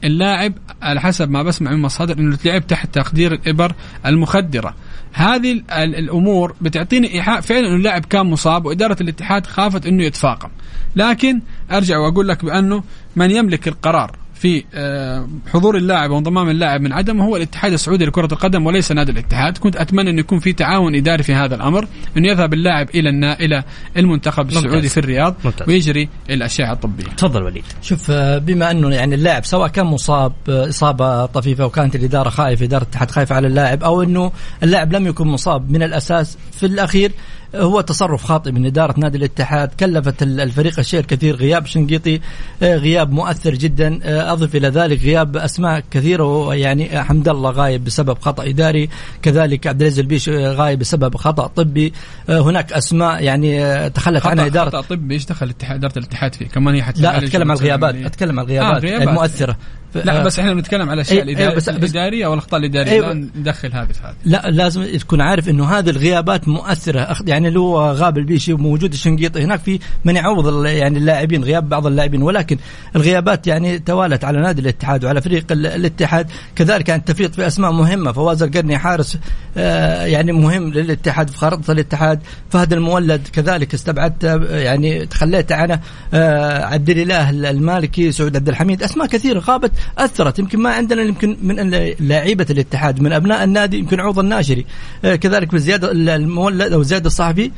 [0.04, 3.74] اللاعب على حسب ما بسمع من مصادر إنه لعب تحت تقدير الإبر
[4.06, 4.74] المخدرة.
[5.12, 10.48] هذه الأمور بتعطيني إيحاء فعلا إنه اللاعب كان مصاب وإدارة الاتحاد خافت إنه يتفاقم.
[10.96, 11.40] لكن
[11.72, 12.82] أرجع وأقول لك بأنه
[13.16, 14.16] من يملك القرار.
[14.42, 19.12] في آه، حضور اللاعب وانضمام اللاعب من عدم هو الاتحاد السعودي لكرة القدم وليس نادي
[19.12, 23.08] الاتحاد، كنت أتمنى انه يكون في تعاون إداري في هذا الأمر، انه يذهب اللاعب إلى
[23.08, 23.40] النا...
[23.40, 23.64] إلى
[23.96, 24.64] المنتخب ممتاز.
[24.64, 25.68] السعودي في الرياض ممتاز.
[25.68, 27.04] ويجري الاشعه الطبية.
[27.04, 27.64] تفضل وليد.
[27.82, 32.64] شوف آه، بما أنه يعني اللاعب سواء كان مصاب آه، إصابة طفيفة وكانت الإدارة خايفة
[32.64, 37.12] إدارة الاتحاد خايفة على اللاعب أو أنه اللاعب لم يكن مصاب من الأساس في الأخير
[37.54, 42.20] هو تصرف خاطئ من إدارة نادي الاتحاد كلفت الفريق الشيء الكثير غياب شنقيطي
[42.62, 44.00] غياب مؤثر جدا
[44.32, 48.88] آه، أضف إلى ذلك غياب أسماء كثيرة يعني حمد الله غايب بسبب خطأ إداري
[49.22, 51.92] كذلك عبد العزيز البيش غايب بسبب خطأ طبي.
[52.28, 56.48] آه، هناك أسماء يعني تخلت عنها إدارة خطأ طبي إيش دخل الاتحاد إدارة الاتحاد فيه؟
[56.48, 59.56] كمان هي لا أتكلم عن الغيابات أتكلم عن الغيابات آه المؤثرة.
[59.94, 63.72] لا بس إحنا بنتكلم على الاشياء أيوة الإدارية, بس الإدارية أو الأخطاء الإدارية أيوة ندخل
[63.72, 64.14] هذه في هذه.
[64.24, 67.16] لا لازم تكون عارف إنه هذه الغيابات مؤثرة.
[67.26, 72.22] يعني لو غاب البيشي وموجود الشنقيطي هناك في من يعوض يعني اللاعبين غياب بعض اللاعبين.
[72.22, 72.58] ولكن
[72.96, 76.30] الغيابات يعني توالت على نادي الاتحاد وعلى فريق الاتحاد.
[76.56, 78.12] كذلك كان التفريط في أسماء مهمة.
[78.12, 79.18] فواز القرني حارس
[79.56, 82.20] آه يعني مهم للاتحاد في خارطه الاتحاد.
[82.50, 85.80] فهد المولد كذلك استبعدت يعني تخليت عنه
[86.14, 88.82] آه عبد الإله المالكي سعود عبد الحميد.
[88.82, 90.38] أسماء كثيرة غابت أثرت.
[90.38, 94.66] يمكن ما عندنا يمكن من لاعيبه الاتحاد من أبناء النادي يمكن عوض الناشري
[95.04, 97.50] آه كذلك بزياده المولد أو زياد الصحفي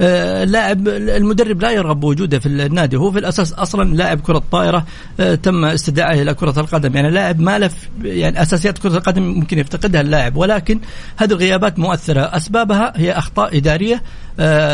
[0.00, 2.96] آه، لاعب المدرب لا يرغب بوجوده في النادي.
[2.96, 4.86] هو في الأساس أصلا لاعب كرة طائرة
[5.20, 6.96] آه، تم استدعائه إلى كرة القدم.
[6.96, 7.70] يعني لاعب ما له
[8.02, 10.36] يعني أساسيات كرة القدم ممكن يفتقدها اللاعب.
[10.36, 10.80] ولكن
[11.16, 12.20] هذه الغيابات مؤثرة.
[12.20, 14.02] أسبابها هي أخطاء إدارية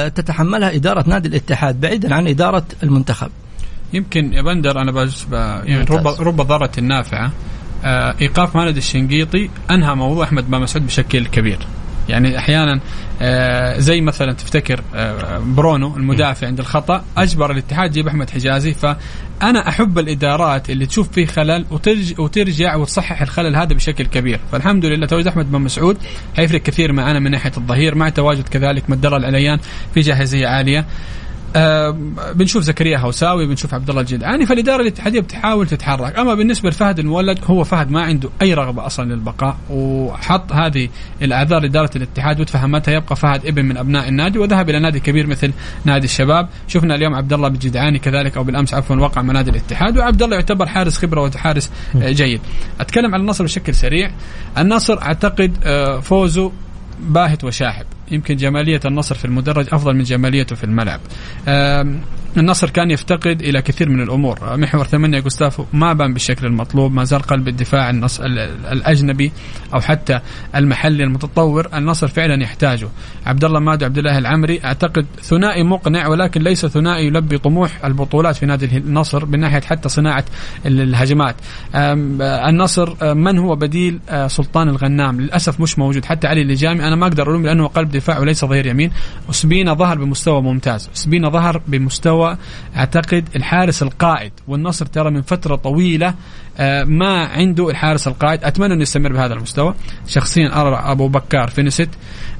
[0.09, 3.31] تتحملها إدارة نادي الاتحاد بعيدا عن إدارة المنتخب.
[3.95, 7.33] يمكن يا بندر أنا بس يعني رب رب ضارة نافعه
[8.21, 11.59] إيقاف مالد الشنقيطي أنهى موضوع أحمد بن مسعود بشكل كبير.
[12.09, 12.81] يعني أحيانا
[13.23, 18.75] آه، زي مثلا تفتكر آه، برونو المدافع عند الخطأ أجبر الاتحاد يجيب أحمد حجازي.
[18.75, 24.41] فأنا أحب الإدارات اللي تشوف فيه خلل وترجع, وترجع وتصحح الخلل هذا بشكل كبير.
[24.53, 25.97] فالحمد لله تواجد أحمد بن مسعود
[26.37, 27.95] حيفرق كثير معنا من ناحية الظهير.
[27.95, 29.59] مع تواجد كذلك مدر العليان
[29.95, 30.87] في جاهزية عالية.
[31.57, 31.91] آه
[32.35, 36.19] بنشوف زكريا هوساوي بنشوف عبد الله الجدعاني فالاداره الاتحاديه بتحاول تتحرك.
[36.19, 40.89] أما بالنسبة لفهد المولد هو فهد ما عنده أي رغبة أصلا للبقاء وحط هذه
[41.23, 42.95] الاعذار لإدارة الاتحاد وتفهمتها.
[42.95, 45.53] يبقى فهد ابن من أبناء النادي وذهب إلى نادي كبير مثل
[45.85, 46.49] نادي الشباب.
[46.69, 50.37] شفنا اليوم عبد الله بالجدعاني كذلك أو بالأمس عفوا وقع مع نادي الاتحاد وعبد الله
[50.37, 52.41] يعتبر حارس خبرة وحارس آه، جيد.
[52.81, 54.11] أتكلم عن النصر بشكل سريع.
[54.59, 56.53] النصر أعتقد آه، فوزه
[57.01, 57.87] باهت وشاحب.
[58.11, 61.01] يمكن جمالية النصر في المدرج أفضل من جماليته في الملعب.
[62.37, 64.57] النصر كان يفتقد إلى كثير من الأمور.
[64.57, 69.33] محور ثمانية جوستافو ما بان بالشكل المطلوب ما زال قلب الدفاع النص الأجنبي
[69.75, 70.21] أو حتى
[70.57, 71.69] المحلي المتطور.
[71.75, 72.89] النصر فعلا يحتاجه.
[73.27, 78.37] عبد الله مادو عبد الله العمري أعتقد ثنائي مقنع ولكن ليس ثنائي يلبي طموح البطولات
[78.37, 80.25] في نادي النصر من ناحية حتى صناعة
[80.67, 81.37] الهجمات.
[82.49, 86.05] النصر من هو بديل سلطان الغنام؟ للأسف مش موجود.
[86.05, 88.91] حتى علي اللجامي أنا ما أقدر ألوم لأنه قلب دفاع وليس ظهير يمين.
[89.31, 90.91] اسبينا ظهر بمستوى ممتاز.
[90.97, 92.37] اسبينا ظهر بمستوى
[92.77, 96.15] أعتقد الحارس القائد والنصر ترى من فترة طويلة
[96.59, 98.45] آه، ما عنده الحارس القائد.
[98.45, 99.75] أتمنى أنه يستمر بهذا المستوى.
[100.07, 102.34] شخصيا أرى أبو بكار فينيست آه،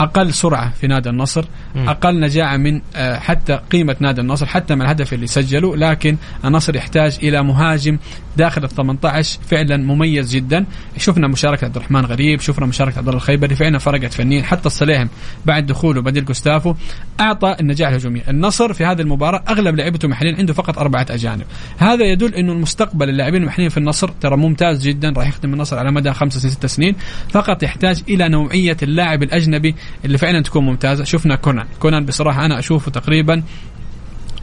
[0.00, 1.44] أقل سرعة في نادي النصر.
[1.76, 6.76] أقل نجاعة من آه، حتى قيمة نادي النصر حتى مع الهدف اللي سجله لكن النصر
[6.76, 7.98] يحتاج إلى مهاجم
[8.36, 10.64] داخل ال 18 فعلا مميز جدا.
[10.98, 15.08] شفنا مشاركة عبد الرحمن غريب شفنا مشاركة عبد الله الخيبري فعلا فرقت فنيا حتى الصليهم
[15.46, 16.74] بعد دخوله بديل جوستافو
[17.20, 21.44] أعطى النجاح الهجومي النصر في هذه المباراة أغلب لعيبته محليين عنده فقط أربعة أجانب.
[21.78, 25.92] هذا يدل إنه المستقبل اللاعبين المحليين في النصر ترى ممتاز جدا راح يخدم النصر على
[25.92, 26.94] مدى خمسة ست سنين.
[27.30, 31.04] فقط يحتاج إلى نوعية اللاعب الأجنبي اللي فعلا تكون ممتازة.
[31.04, 31.66] شفنا كونان.
[31.80, 33.42] كونان بصراحة أنا أشوفه تقريبا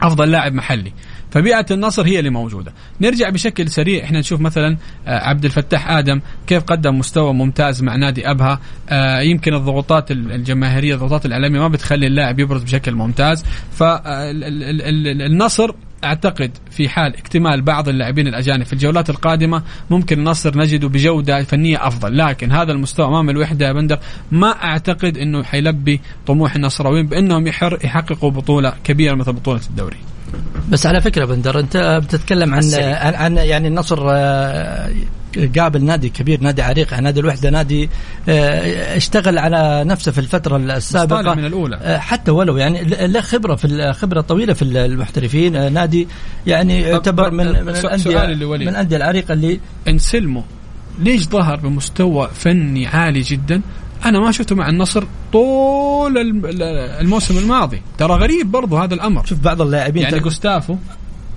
[0.02, 0.92] أفضل لاعب محلي.
[1.30, 2.72] فبيئة النصر هي اللي موجودة.
[3.00, 4.04] نرجع بشكل سريع.
[4.04, 4.76] إحنا نشوف مثلا
[5.06, 8.60] آه، عبد الفتاح آدم كيف قدم مستوى ممتاز مع نادي أبها.
[8.88, 13.44] آه، يمكن الضغوطات ال- الجماهيرية الضغوطات الإعلامية ما بتخلي اللاعب يبرز بشكل ممتاز.
[13.72, 15.70] فالنصر
[16.04, 21.86] أعتقد في حال اكتمال بعض اللاعبين الأجانب في الجولات القادمة ممكن النصر نجده بجودة فنية
[21.86, 22.18] أفضل.
[22.18, 23.98] لكن هذا المستوى أمام الوحدة يا بندر
[24.32, 27.46] ما أعتقد إنه حيلبي طموح النصراويين بأنهم
[27.84, 30.13] يحققوا بطولة كبيرة مثل بطولة الدوري.
[30.68, 32.74] بس على فكرة بندر أنت بتتكلم عن.
[32.74, 34.90] عن, عن يعني النصر آه،
[35.58, 37.90] قابل نادي كبير نادي عريق نادي الوحدة نادي
[38.28, 41.76] آه، اشتغل على نفسه في الفترة السابقة من الأولى.
[41.76, 46.08] آه، حتى ولو يعني له خبرة في الخبره طويلة في المحترفين نادي
[46.46, 48.34] يعني يعتبر من من الانديه.
[48.44, 50.42] من الأندية العريقة اللي أنسلمو
[50.98, 53.60] ليش ظهر بمستوى فني عالي جدا
[54.06, 56.42] أنا ما شفته مع النصر طول الم-
[57.00, 57.82] الموسم الماضي.
[57.98, 59.24] ترى غريب برضو هذا الأمر.
[59.26, 60.76] شوف بعض اللاعبين يعني جوستافو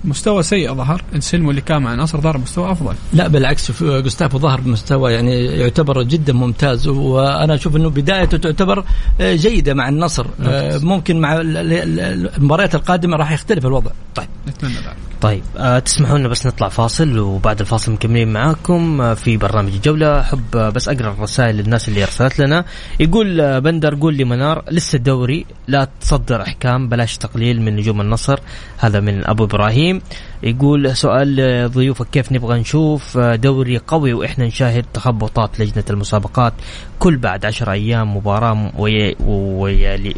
[0.04, 1.02] مستوى سيء ظهر.
[1.14, 2.94] انسلمو اللي كان مع النصر ظهر مستوى أفضل.
[3.12, 6.88] لا بالعكس جوستافو ظهر بمستوى يعني يعتبر جدا ممتاز.
[6.88, 8.84] وأنا أشوف إنه بدايته تعتبر
[9.20, 10.26] آه، جيدة مع النصر.
[10.42, 13.90] آه، ممكن مع ال- ال- ال- المباريات القادمة راح يختلف الوضع.
[14.14, 14.28] طيب.
[14.48, 14.96] نتمنى ذلك.
[15.20, 20.20] طيب آه تسمحوا لنا بس نطلع فاصل وبعد الفاصل مكملين معاكم آه في برنامج الجولة
[20.20, 22.64] أحب آه بس أقرأ الرسائل للناس اللي أرسلت لنا.
[23.00, 28.00] يقول آه بندر قول لي منار لسه الدوري لا تصدر أحكام بلاش تقليل من نجوم
[28.00, 28.38] النصر.
[28.78, 30.02] هذا من أبو إبراهيم.
[30.42, 36.52] يقول سؤال ضيوفك كيف نبغى نشوف دوري قوي وإحنا نشاهد تخبطات لجنة المسابقات
[36.98, 40.14] كل بعد عشر أيام مباراة ويا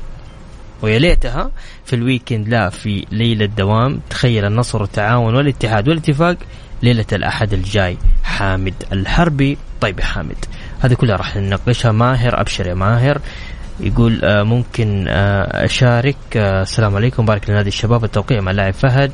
[0.83, 1.51] ويا ليتها
[1.85, 6.37] في الويكند لا في ليلة دوام تخيل النصر والتعاون والاتحاد والاتفاق
[6.83, 7.97] ليلة الأحد الجاي.
[8.25, 9.59] حامد الحربي.
[9.81, 10.45] طيب يا حامد
[10.81, 11.93] هذه كلها راح نناقشها.
[11.93, 13.21] ماهر أبشر يا ماهر.
[13.81, 16.17] يقول آه ممكن آه أشارك.
[16.37, 17.25] آه السلام عليكم.
[17.25, 18.05] بارك لنادي الشباب.
[18.05, 19.13] التوقيع مع اللاعب فهد.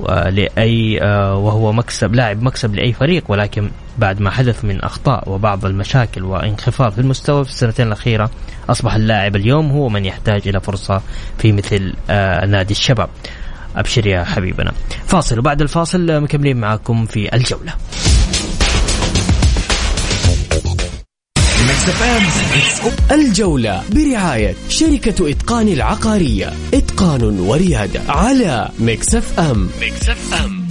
[0.00, 5.64] ولأي آه وهو مكسب لاعب مكسب لأي فريق ولكن بعد ما حدث من أخطاء وبعض
[5.64, 8.30] المشاكل وانخفاض في المستوى في السنتين الأخيرة
[8.68, 11.02] أصبح اللاعب اليوم هو من يحتاج إلى فرصة
[11.38, 13.08] في مثل آه نادي الشباب.
[13.76, 14.72] أبشر يا حبيبنا.
[15.06, 17.72] فاصل وبعد الفاصل آه، مكملين معاكم في الجولة.
[23.12, 26.52] الجولة برعاية شركة إتقان العقارية.
[26.74, 29.68] إتقان وريادة على Mix FM.
[29.82, 30.68] Mix FM.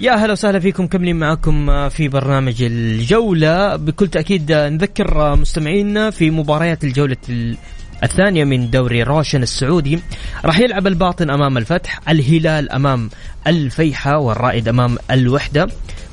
[0.00, 3.76] يا هلا وسهلا فيكم مكملين معكم في برنامج الجولة.
[3.76, 7.56] بكل تأكيد نذكر مستمعينا في مباريات الجولة ال-
[8.02, 10.00] الثانية من دوري روشن السعودي
[10.44, 13.10] راح يلعب الباطن أمام الفتح الهلال أمام
[13.46, 15.68] الفيحة والرائد أمام الوحدة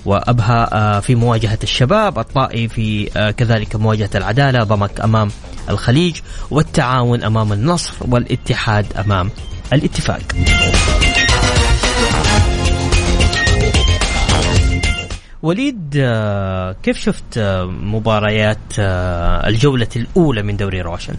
[0.06, 5.32] وأبها آه، في مواجهة الشباب الطائي في آه، كذلك مواجهة العدالة ضمك أمام
[5.70, 6.18] الخليج
[6.52, 9.30] والتعاون أمام النصر والاتحاد أمام
[9.74, 10.22] الاتفاق
[15.44, 21.16] وليد آه، كيف شفت مباريات الجولة الأولى من دوري روشن؟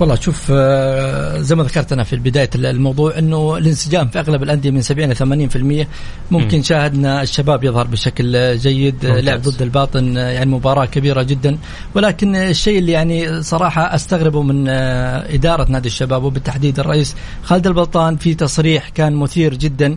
[0.00, 4.70] والله شوف آه، زي ما ذكرت أنا في بداية الموضوع إنه الانسجام في أغلب الأندية
[4.70, 5.86] من 70 ل 80%
[6.30, 6.62] ممكن مم.
[6.62, 9.24] شاهدنا الشباب يظهر بشكل آه، جيد آه، ممتاز.
[9.24, 11.58] لعب ضد الباطن يعني مباراة كبيرة جدا
[11.94, 18.34] ولكن الشيء اللي يعني صراحة أستغربه من إدارة نادي الشباب وبالتحديد الرئيس خالد البلطان في
[18.34, 19.96] تصريح كان مثير جدا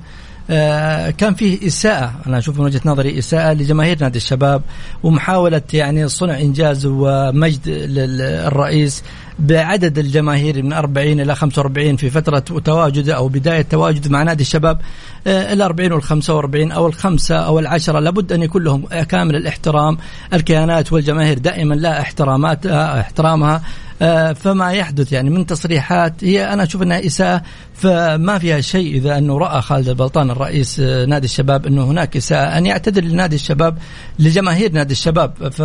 [1.18, 4.62] كان فيه إساءة أنا أشوف من وجهة نظري إساءة لجماهير نادي الشباب
[5.04, 9.04] ومحاولة يعني صنع إنجاز ومجد للرئيس
[9.39, 14.80] بعدد الجماهير من 40 إلى 45 في فترة تواجده أو بداية تواجده مع نادي الشباب
[15.28, 18.00] ال 40 وال 45 أو الخمسة أو العشرة.
[18.00, 19.97] لابد أن يكون لهم كامل الاحترام
[20.34, 23.62] الكيانات والجماهير دائما لا احترامات آه، احترامها.
[24.02, 27.41] آه، فما يحدث يعني من تصريحات هي أنا أشوف أنها إساءة
[27.78, 32.58] فما فيها شيء إذا أنه رأى خالد البلطان الرئيس آه، نادي الشباب أنه هناك اساءه
[32.58, 33.78] أن يعتذر لنادي الشباب
[34.20, 35.50] لجماهير نادي الشباب.
[35.50, 35.62] ف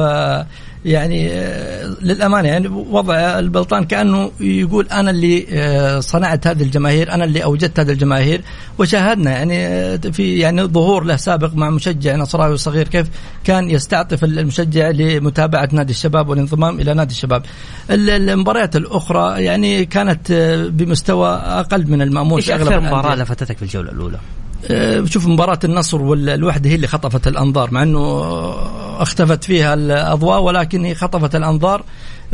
[0.84, 7.24] يعني آه، للأمانة يعني وضع البلطان كأنه يقول أنا اللي آه، صنعت هذه الجماهير أنا
[7.24, 8.40] اللي أوجدت هذه الجماهير.
[8.78, 13.06] وشاهدنا يعني في يعني ظهور له سابق مع مشجع نصراوي صغير كيف
[13.44, 17.42] كان يستعطف المشجع لمتابعة نادي الشباب والانضمام إلى نادي الشباب.
[17.90, 20.32] المباريات الأخرى يعني كانت
[20.72, 24.18] بمستوى أقل من المامول إيش أكثر مباراة لفتتك في الجولة الأولى؟
[24.70, 28.22] أه، شوف مباراة النصر والوحدة هي اللي خطفت الأنظار مع أنه
[29.02, 31.84] اختفت فيها الأضواء ولكن هي خطفت الأنظار.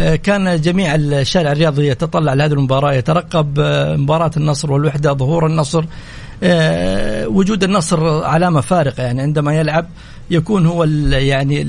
[0.00, 5.84] أه، كان جميع الشارع الرياضي يتطلع لهذه المباراة يترقب أه، مباراة النصر والوحدة ظهور النصر.
[7.26, 9.86] وجود النصر علامة فارقة يعني عندما يلعب
[10.30, 11.62] يكون هو يعني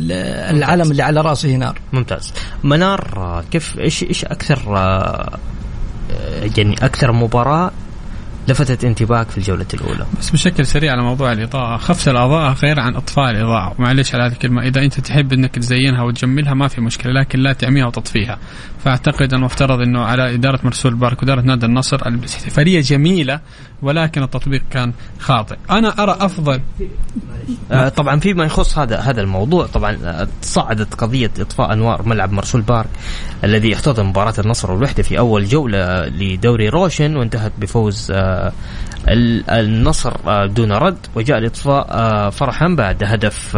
[0.49, 2.33] العلم اللي على رأسه نار ممتاز.
[2.63, 4.59] منار كيف إيش إيش أكثر
[6.57, 7.71] يعني أكثر مباراة
[8.49, 10.05] لفتت انتباهك في الجولة الأولى.
[10.19, 11.77] بس بشكل سريع على موضوع الإضاءة.
[11.77, 13.75] خفت الأضاءة غير عن إطفاء الإضاءة.
[13.79, 14.62] معلش على هذه الكلمة.
[14.62, 18.38] إذا أنت تحب أنك تزينها وتجملها ما في مشكلة لكن لا تعميها وتطفيها.
[18.83, 23.39] فأعتقد المفترض أنه على إدارة مرسول بارك وإدارة نادي النصر الاحتفالية جميلة
[23.82, 25.56] ولكن التطبيق كان خاطئ.
[25.70, 26.62] أنا أرى أفضل.
[27.72, 32.62] آه طبعا فيما يخص هذا هذا الموضوع طبعا آه، صعدت قضية إطفاء أنوار ملعب مرسول
[32.62, 32.89] بارك
[33.44, 38.52] الذي احتضن مباراة النصر والوحدة في أول جولة لدوري روشن وانتهت بفوز آه
[39.50, 40.13] النصر
[40.46, 43.58] دون رد وجاء الإطفاء فرحا بعد هدف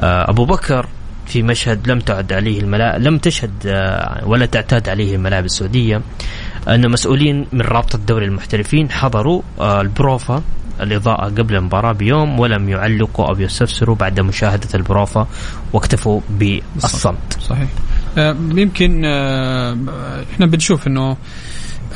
[0.00, 0.86] أبو بكر
[1.26, 3.52] في مشهد لم تعد عليه الملاعب لم تشهد
[4.26, 6.00] ولا تعتاد عليه الملاعب السعودية.
[6.68, 10.42] أن مسؤولين من رابطة دوري المحترفين حضروا البروفا
[10.80, 15.28] الإضاءة قبل المباراة بيوم ولم يعلقوا أو يستفسروا بعد مشاهدة البروفا
[15.72, 17.38] واكتفوا بالصمت.
[17.40, 17.68] صحيح.
[18.54, 19.04] يمكن
[20.34, 21.16] إحنا بنشوف إنه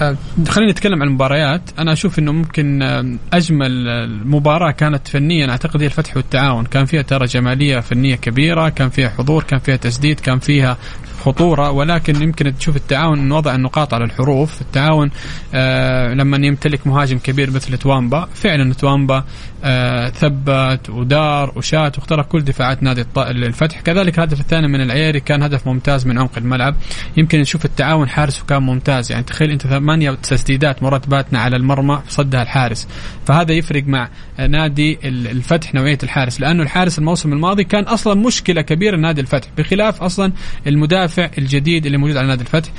[0.01, 0.17] آه،
[0.49, 1.61] خلينا نتكلم عن المباريات.
[1.79, 6.65] أنا أشوف إنه ممكن آه، أجمل مباراه كانت فنيا أعتقد هي الفتح والتعاون.
[6.65, 10.77] كان فيها ترى جمالية فنية كبيرة كان فيها حضور كان فيها تسديد كان فيها
[11.21, 14.61] خطورة ولكن يمكن تشوف التعاون انه وضع النقاط على الحروف.
[14.61, 15.11] التعاون
[15.55, 19.25] آه لما يمتلك مهاجم كبير مثل توامبا فعلا توامبا
[19.65, 23.81] آه ثبت ودار وشات واخترق كل دفاعات نادي الفتح.
[23.81, 26.77] كذلك الهدف الثاني من العياري كان هدف ممتاز من عمق الملعب.
[27.17, 29.13] يمكن نشوف التعاون حارس وكان ممتاز.
[29.13, 32.89] يعني تخيل أنت ثمانية تسديدات مرات باتنا على المرمى صدها الحارس.
[33.27, 36.41] فهذا يفرق مع نادي الفتح نوعية الحارس.
[36.41, 39.49] لأنه الحارس الموسم الماضي كان أصلا مشكلة كبيرة لنادي الفتح.
[39.59, 40.33] بخلاف أصلا
[40.67, 41.04] المدافع
[41.39, 42.71] الجديد اللي موجود على نادي الفتح.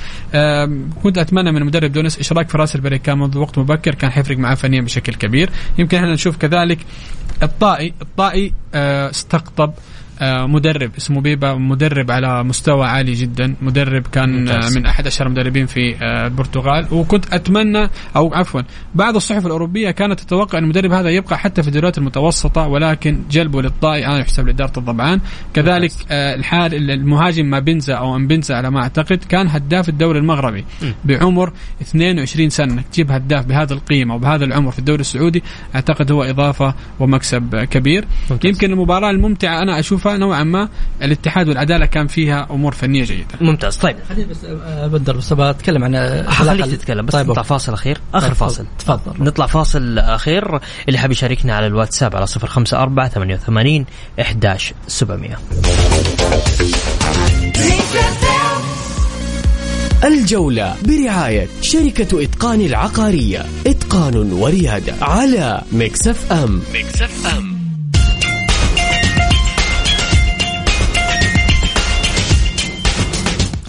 [1.02, 4.54] كنت أتمنى من المدرب دونس إشراك في راس كان منذ وقت مبكر كان حيفرق معاه
[4.54, 5.50] فنيا بشكل كبير.
[5.78, 6.78] يمكن إحنا نشوف كذلك
[7.42, 9.72] الطائي الطائي آه، استقطب
[10.22, 13.54] مدرب اسمه بيبا مدرب على مستوى عالي جدا.
[13.62, 16.86] مدرب كان آه، من أحد اشهر المدربين في آه، البرتغال.
[16.90, 18.60] وكنت أتمنى أو عفوا
[18.94, 23.62] بعض الصحف الأوروبية كانت تتوقع أن المدرب هذا يبقى حتى في الدوريات المتوسطة ولكن جلبه
[23.62, 24.06] للطائي.
[24.06, 25.20] أنا يحسب لإدارة الضبعان.
[25.54, 30.64] كذلك الحال المهاجم ما بنزا أو أمبنزا على ما أعتقد كان هداف الدوري المغربي
[31.04, 31.52] بعمر
[31.82, 32.82] 22 سنة.
[32.92, 35.42] تجيب هداف بهذا القيمة وبهذا العمر في الدوري السعودي؟
[35.74, 38.04] أعتقد هو إضافة ومكسب كبير.
[38.30, 38.50] ممتاز.
[38.50, 40.68] يمكن المباراة الممتعة أنا أشوفها نوعا ما
[41.02, 43.26] الاتحاد والعدالة كان فيها أمور فنية جيدة.
[43.40, 43.76] ممتاز.
[43.76, 43.96] طيب.
[44.08, 47.98] خليني بس ابدر بس أتكلم عن خليك تتكلم بس طيب نطلع فاصل أخير.
[48.14, 48.66] آخر طيب فاصل.
[48.78, 49.24] تفضل.
[49.24, 53.86] نطلع فاصل أخير اللي حاب يشاركنا على الواتساب على 054 88
[54.20, 55.36] 11700
[60.04, 63.46] الجولة برعاية شركة إتقان العقارية.
[63.66, 66.60] إتقان وريادة على Mix FM.
[66.74, 67.55] Mix FM.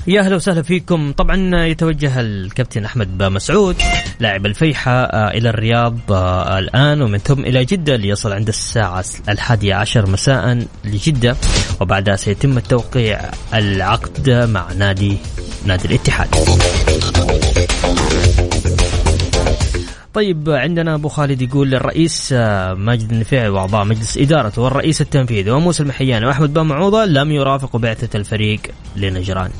[0.07, 1.11] يا أهلا وسهلا فيكم.
[1.11, 3.75] طبعا يتوجه الكابتن أحمد مسعود
[4.19, 9.75] لاعب الفيحة آه، إلى الرياض آه، الآن ومن ثم إلى جدة ليصل عند الساعة الحادية
[9.75, 11.35] عشر مساء لجدة
[11.81, 13.19] وبعدها سيتم التوقيع
[13.53, 15.17] العقد مع نادي
[15.65, 16.27] نادي الاتحاد.
[20.17, 25.83] طيب عندنا أبو خالد يقول الرئيس آه، ماجد النفيعي وأعضاء مجلس ادارته والرئيس التنفيذي وموسى
[25.83, 28.59] المحياني وأحمد بن معوضة لم يرافقوا بعثة الفريق
[28.95, 29.51] لنجران.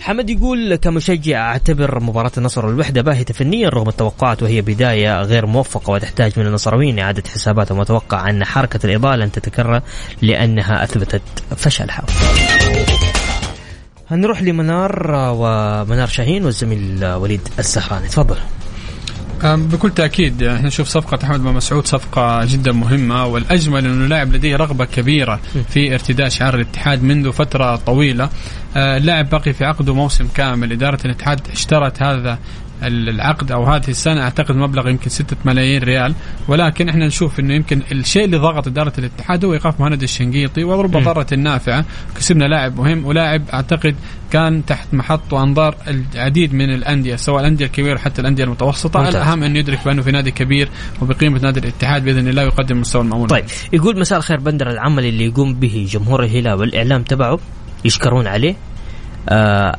[0.00, 5.90] حمد يقول كمشجع أعتبر مباراة النصر والوحدة باهتة فنيا رغم التوقعات وهي بداية غير موفقة
[5.90, 9.82] وتحتاج من النصراويين إعادة حساباتهم وأتوقع أن حركة الإضاءة لن تتكرر
[10.22, 11.22] لأنها أثبتت
[11.56, 12.02] فشلها.
[14.10, 18.36] هنروح لمنار ومنار شاهين والزميل وليد السهراني تفضل.
[19.44, 24.32] أم، بكل تأكيد إحنا نشوف صفقة أحمد بن مسعود صفقة جدا مهمة والأجمل أنه لاعب
[24.32, 28.28] لديه رغبة كبيرة في ارتداء شعار الاتحاد منذ فترة طويلة.
[28.76, 30.72] آه، اللاعب بقي في عقده موسم كامل.
[30.72, 32.38] إدارة الاتحاد اشترت هذا
[32.86, 36.14] العقد أو هذه السنة أعتقد مبلغ يمكن 6 ملايين ريال.
[36.48, 40.90] ولكن إحنا نشوف إنه يمكن الشيء اللي ضغط إدارة الاتحاد هو إيقاف مهند الشنقيطي ورب
[40.90, 41.84] ضاره نافعه
[42.16, 43.94] كسبنا لاعب مهم ولاعب أعتقد
[44.30, 45.76] كان تحت محط وأنظار
[46.14, 49.00] العديد من الأندية سواء الأندية الكبيرة حتى الأندية المتوسطة.
[49.00, 49.16] ممتاز.
[49.16, 50.68] الأهم انه يدرك بأنه في نادي كبير
[51.02, 53.28] وبقيمة نادي الاتحاد بإذن الله يقدم المستوى المأمول.
[53.28, 57.38] طيب يقول مساء الخير بندر العمل اللي يقوم به جمهور الهلال والإعلام تبعه
[57.84, 58.56] يشكرون عليه.
[59.28, 59.76] آه،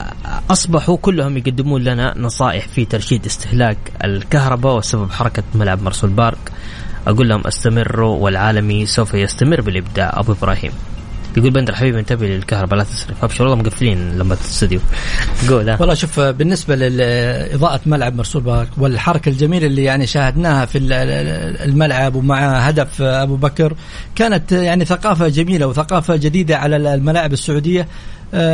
[0.52, 6.52] أصبحوا كلهم يقدمون لنا نصائح في ترشيد استهلاك الكهرباء وسبب حركة ملعب مرسول بارك.
[7.08, 10.20] أقول لهم استمروا والعالمي سوف يستمر بالإبداع.
[10.20, 10.72] أبو إبراهيم.
[11.38, 13.24] يقول بندر حبيبي انتبه للكهرباء لا تسرف.
[13.24, 14.80] أبشر والله مقفلين لما الاستوديو.
[15.50, 15.70] قول.
[15.80, 21.70] والله شوف بالنسبة لاضاءه ملعب مرسول بارك والحركة الجميلة اللي يعني شاهدناها في ال- ال-
[21.70, 23.74] الملعب ومع هدف أبو بكر
[24.16, 27.88] كانت يعني ثقافة جميلة وثقافة جديدة على الملاعب السعودية.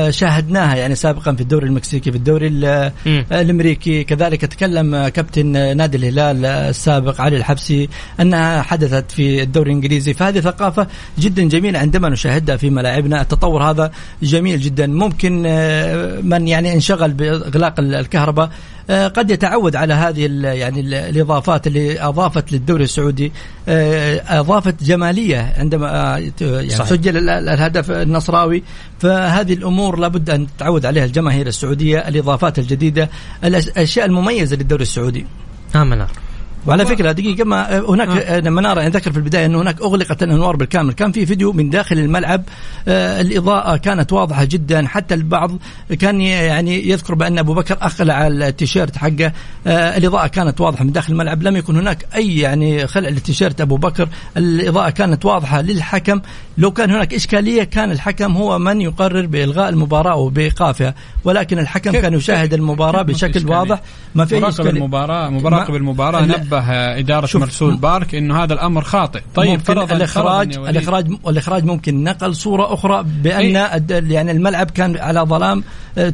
[0.10, 3.26] شاهدناها يعني سابقا في الدوري المكسيكي في الدوري ال- مم.
[3.32, 4.04] الأمريكي.
[4.04, 10.14] كذلك تكلم كابتن نادي الهلال السابق علي الحبسي أنها حدثت في الدوري الإنجليزي.
[10.14, 10.88] فهذه ثقافة
[11.20, 13.22] جدا جميلة عندما نشاهدها في ملاعبنا.
[13.22, 13.92] التطور هذا
[14.24, 14.88] جميل جدا.
[14.88, 18.52] ممكن آه، من يعني انشغل بإغلاق ال- الكهرباء آه،
[18.90, 23.32] قد يتعود على هذه ال- يعني ال- الإضافات اللي أضافت للدوري السعودي.
[23.68, 26.86] آه، أضافت جمالية عندما آه، يعني صحيح.
[26.90, 28.64] سجل ال- الهدف النصراوي.
[29.00, 33.10] فهذه الأمور لابد أن تتعود عليها الجماهير السعودية الإضافات الجديدة
[33.44, 35.26] الأشياء المميزة للدوري السعودي.
[35.76, 36.10] منار
[36.68, 38.49] وعلى فكرة دقيقة ما هناك آه.
[38.49, 40.93] مناره يعني ذكر في البداية انه هناك أغلقت الأنوار بالكامل.
[40.93, 42.43] كان في فيديو من داخل الملعب
[42.88, 44.88] آه الإضاءة كانت واضحة جدا.
[44.88, 45.51] حتى البعض
[45.99, 49.32] كان يعني يذكر بأن أبو بكر أخلع التيشيرت حقه.
[49.68, 51.43] آه الإضاءة كانت واضحة من داخل الملعب.
[51.43, 54.10] لم يكن هناك أي يعني خلع للتيشيرت أبو بكر.
[54.38, 56.22] الإضاءة كانت واضحة للحكم.
[56.57, 60.95] لو كان هناك إشكالية كان الحكم هو من يقرر بإلغاء المباراة وبإيقافها.
[61.24, 63.82] ولكن الحكم كان يشاهد المباراة بشكل؟ واضح.
[64.16, 64.70] ما في إشكالية.
[64.72, 65.76] المباراة مراقب
[66.22, 66.93] ما- المباراة لا.
[66.93, 70.58] نبه إدارة شوف، مرسول بارك إنه هذا الأمر خاطئ طيب فرضا الاخراج.
[70.58, 73.84] الاخراج الإخراج ممكن نقل صورة أخرى بأن إيه.
[73.91, 75.64] يعني الملعب كان على ظلام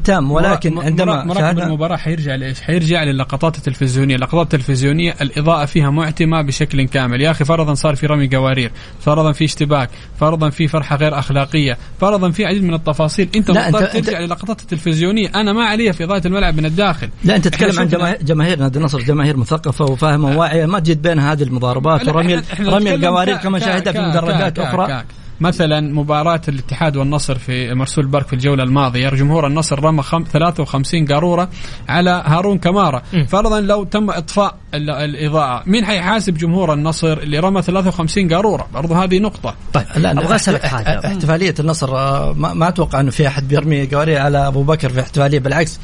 [0.04, 5.90] تام ولكن عندما مراقب شاهدنا المباراة حيرجع لإيش؟ حيرجع للقطات التلفزيونية، اللقطات التلفزيونية الإضاءة فيها
[5.90, 10.68] معتمة بشكل كامل، يا أخي فرضا صار في رمي قوارير، فرضا في اشتباك، فرضا في
[10.68, 15.54] فرحة غير أخلاقية، فرضا في عديد من التفاصيل، أنت لا، مضطر ترجع للقطات التلفزيونية، أنا
[15.54, 17.10] ما علي في إضاءة الملعب من الداخل.
[17.24, 21.20] لا أنت تتكلم عن جماهير جماهير نادي النصر جماهير مثقفة وفاهمة وواعية ما تجد بين
[21.20, 25.04] هذه المضاربات ورمي رمي القوارير كما شاهدها في مدرجات أخرى.
[25.40, 31.06] مثلا مباراة الاتحاد والنصر في مرسول بارك في الجولة الماضية جمهور النصر رمى خم 53
[31.08, 31.50] قارورة
[31.90, 33.02] على هارون كمارة.
[33.28, 38.94] فرضا لو تم إطفاء ال- الإضاءة مين حيحاسب جمهور النصر اللي رمى 53 قارورة؟ برضو
[38.94, 39.56] هذه نقطة.
[39.74, 40.96] طيب لا لا أبغى أسألك احت- حاجة.
[40.96, 44.90] احت- احتفالية النصر آه، ما, ما أتوقع إنه في أحد بيرمي قوارير على أبو بكر
[44.90, 45.80] في احتفالية بالعكس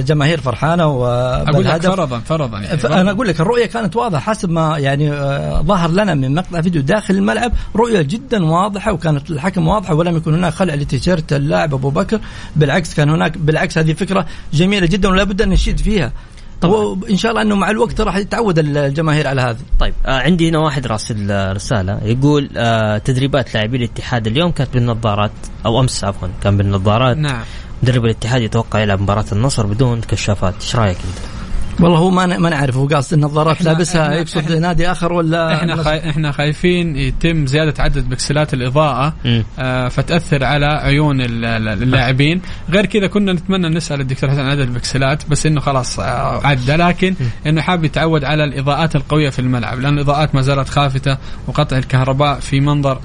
[0.00, 3.00] جماهير فرحانة أقول لك وبالهدف فرضا فرضا يعني.
[3.00, 6.82] أنا أقول لك الرؤية كانت واضحة حسب ما يعني آه، ظهر لنا من مقطع فيديو
[6.82, 11.90] داخل الملعب رؤية جدا واضحة وكانت الحكم واضحة ولم يكن هناك خلع لتيشيرت اللاعب أبو
[11.90, 12.20] بكر.
[12.56, 16.12] بالعكس كان هناك بالعكس هذه فكرة جميلة جدا ولا بد أن نشيد فيها.
[16.60, 19.58] طب ان شاء الله أنه مع الوقت راح يتعود الجماهير على هذه.
[19.80, 24.74] طيب آه عندي هنا واحد راسل آه، رساله يقول آه تدريبات لاعبي الاتحاد اليوم كانت
[24.74, 25.30] بالنظارات
[25.66, 27.16] أو أمس عفوا كان بالنظارات.
[27.16, 27.42] نعم.
[27.84, 31.34] مدرب الاتحاد يتوقع يلعب مباراة النصر بدون كشافات إيش رأيك أنت؟
[31.80, 35.76] والله هو ما ن- ما نعرف هو قاصد النظارات لابسها يقصد نادي آخر ولا إحنا؟
[35.82, 36.10] خاي...
[36.10, 39.14] إحنا خايفين يتم زيادة عدد بكسلات الإضاءة.
[39.58, 44.50] آه فتأثر على عيون ال- ال- اللاعبين غير كذا كنا نتمنى نسأل الدكتور حسن عن
[44.50, 47.14] عدد البكسلات بس إنه خلاص آه عدى لكن
[47.46, 51.16] إنه حاب يتعود على الإضاءات القوية في الملعب لأن الإضاءات ما زالت خافتة
[51.46, 53.00] وقطع الكهرباء في منظر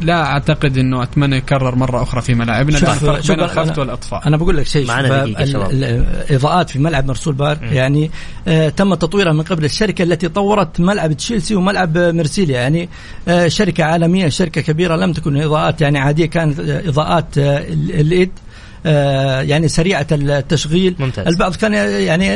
[0.00, 4.26] لا أعتقد إنه أتمنى يكرر مرة أخرى في ملاعبنا شوف- بين الخفت أنا- والأطفاء.
[4.26, 5.08] أنا بقول لك شيء معنا
[5.44, 5.70] شباب.
[5.70, 8.10] الإضاءات في ملعب مرسول بار يعني
[8.48, 12.88] آه تم تطويرها من قبل الشركة التي طورت ملعب تشيلسي وملعب مرسيليا يعني
[13.28, 18.30] آه شركة عالمية شركة كبيرة لم تكن إضاءات يعني عادية كانت إضاءات آه ال- الإيد.
[18.30, 18.47] آه
[19.40, 20.96] يعني سريعة التشغيل.
[20.98, 21.26] ممتاز.
[21.26, 21.72] البعض كان
[22.02, 22.26] يعني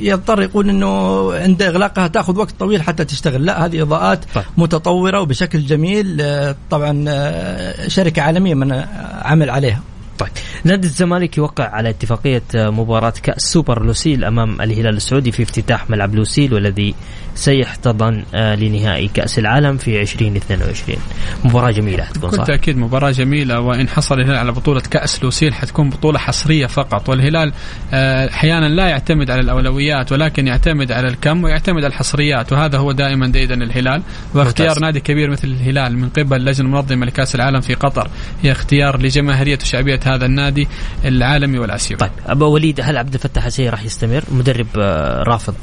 [0.00, 3.44] يضطر يقول إنه عند إغلاقها تأخذ وقت طويل حتى تشتغل.
[3.44, 4.44] لا هذه إضاءات طيب.
[4.56, 6.20] متطورة وبشكل جميل.
[6.20, 8.88] آه، طبعا آه، شركة عالمية من آه،
[9.22, 9.80] عمل عليها.
[10.18, 10.30] طيب.
[10.64, 16.14] نادي الزمالك يوقع على اتفاقية مباراة كأس سوبر لوسيل أمام الهلال السعودي في افتتاح ملعب
[16.14, 16.94] لوسيل والذي
[17.34, 20.98] سيحتضن آه، لنهائي كأس العالم في 2022
[21.44, 22.44] مباراة جميلة تكون بكل صح.
[22.44, 27.08] تأكيد مباراة جميلة وإن حصل الهلال على بطولة كأس لوسيل حتكون بطولة حصرية فقط.
[27.08, 27.52] والهلال
[27.94, 32.92] آه، أحيانا لا يعتمد على الأولويات ولكن يعتمد على الكم ويعتمد على الحصريات وهذا هو
[32.92, 34.02] دائما ديدا الهلال.
[34.34, 34.82] واختيار ممتاز.
[34.82, 38.08] نادي كبير مثل الهلال من قبل اللجنه المنظمه لكأس العالم في قطر
[38.42, 40.68] هي اختيار لجماهيرية وشعبيه هذا النادي
[41.04, 41.98] العالمي والآسيوي.
[42.00, 45.54] طيب أبو وليد هل عبد الفتاح السيد راح يستمر؟ مدرب آه، رافض.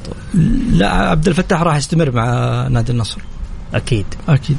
[0.72, 3.22] لا عبد الفتاح راح يستمر مع نادي النصر.
[3.74, 4.06] أكيد.
[4.30, 4.58] أكيد.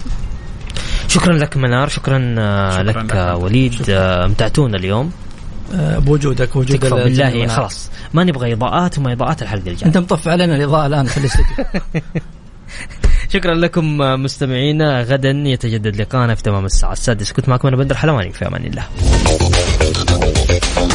[1.08, 3.12] شكرا لك منار شكرا, آه، شكراً لك لك.
[3.12, 3.90] آه، وليد.
[3.90, 5.12] آه، امتعتونا اليوم.
[5.74, 7.46] بوجودك وجود بالله.
[7.46, 7.90] خلاص.
[8.14, 9.86] ما نبغى إضاءات وما إضاءات الحلقة الجاية.
[9.86, 11.64] أنت مطفي علينا الإضاءة الآن في الاستديو.
[13.34, 15.02] شكرا لكم مستمعينا.
[15.02, 17.34] غدا يتجدد لقاءنا في تمام الساعة السادسة.
[17.34, 18.84] كنت معكم أنا بندر حلواني في أمان الله.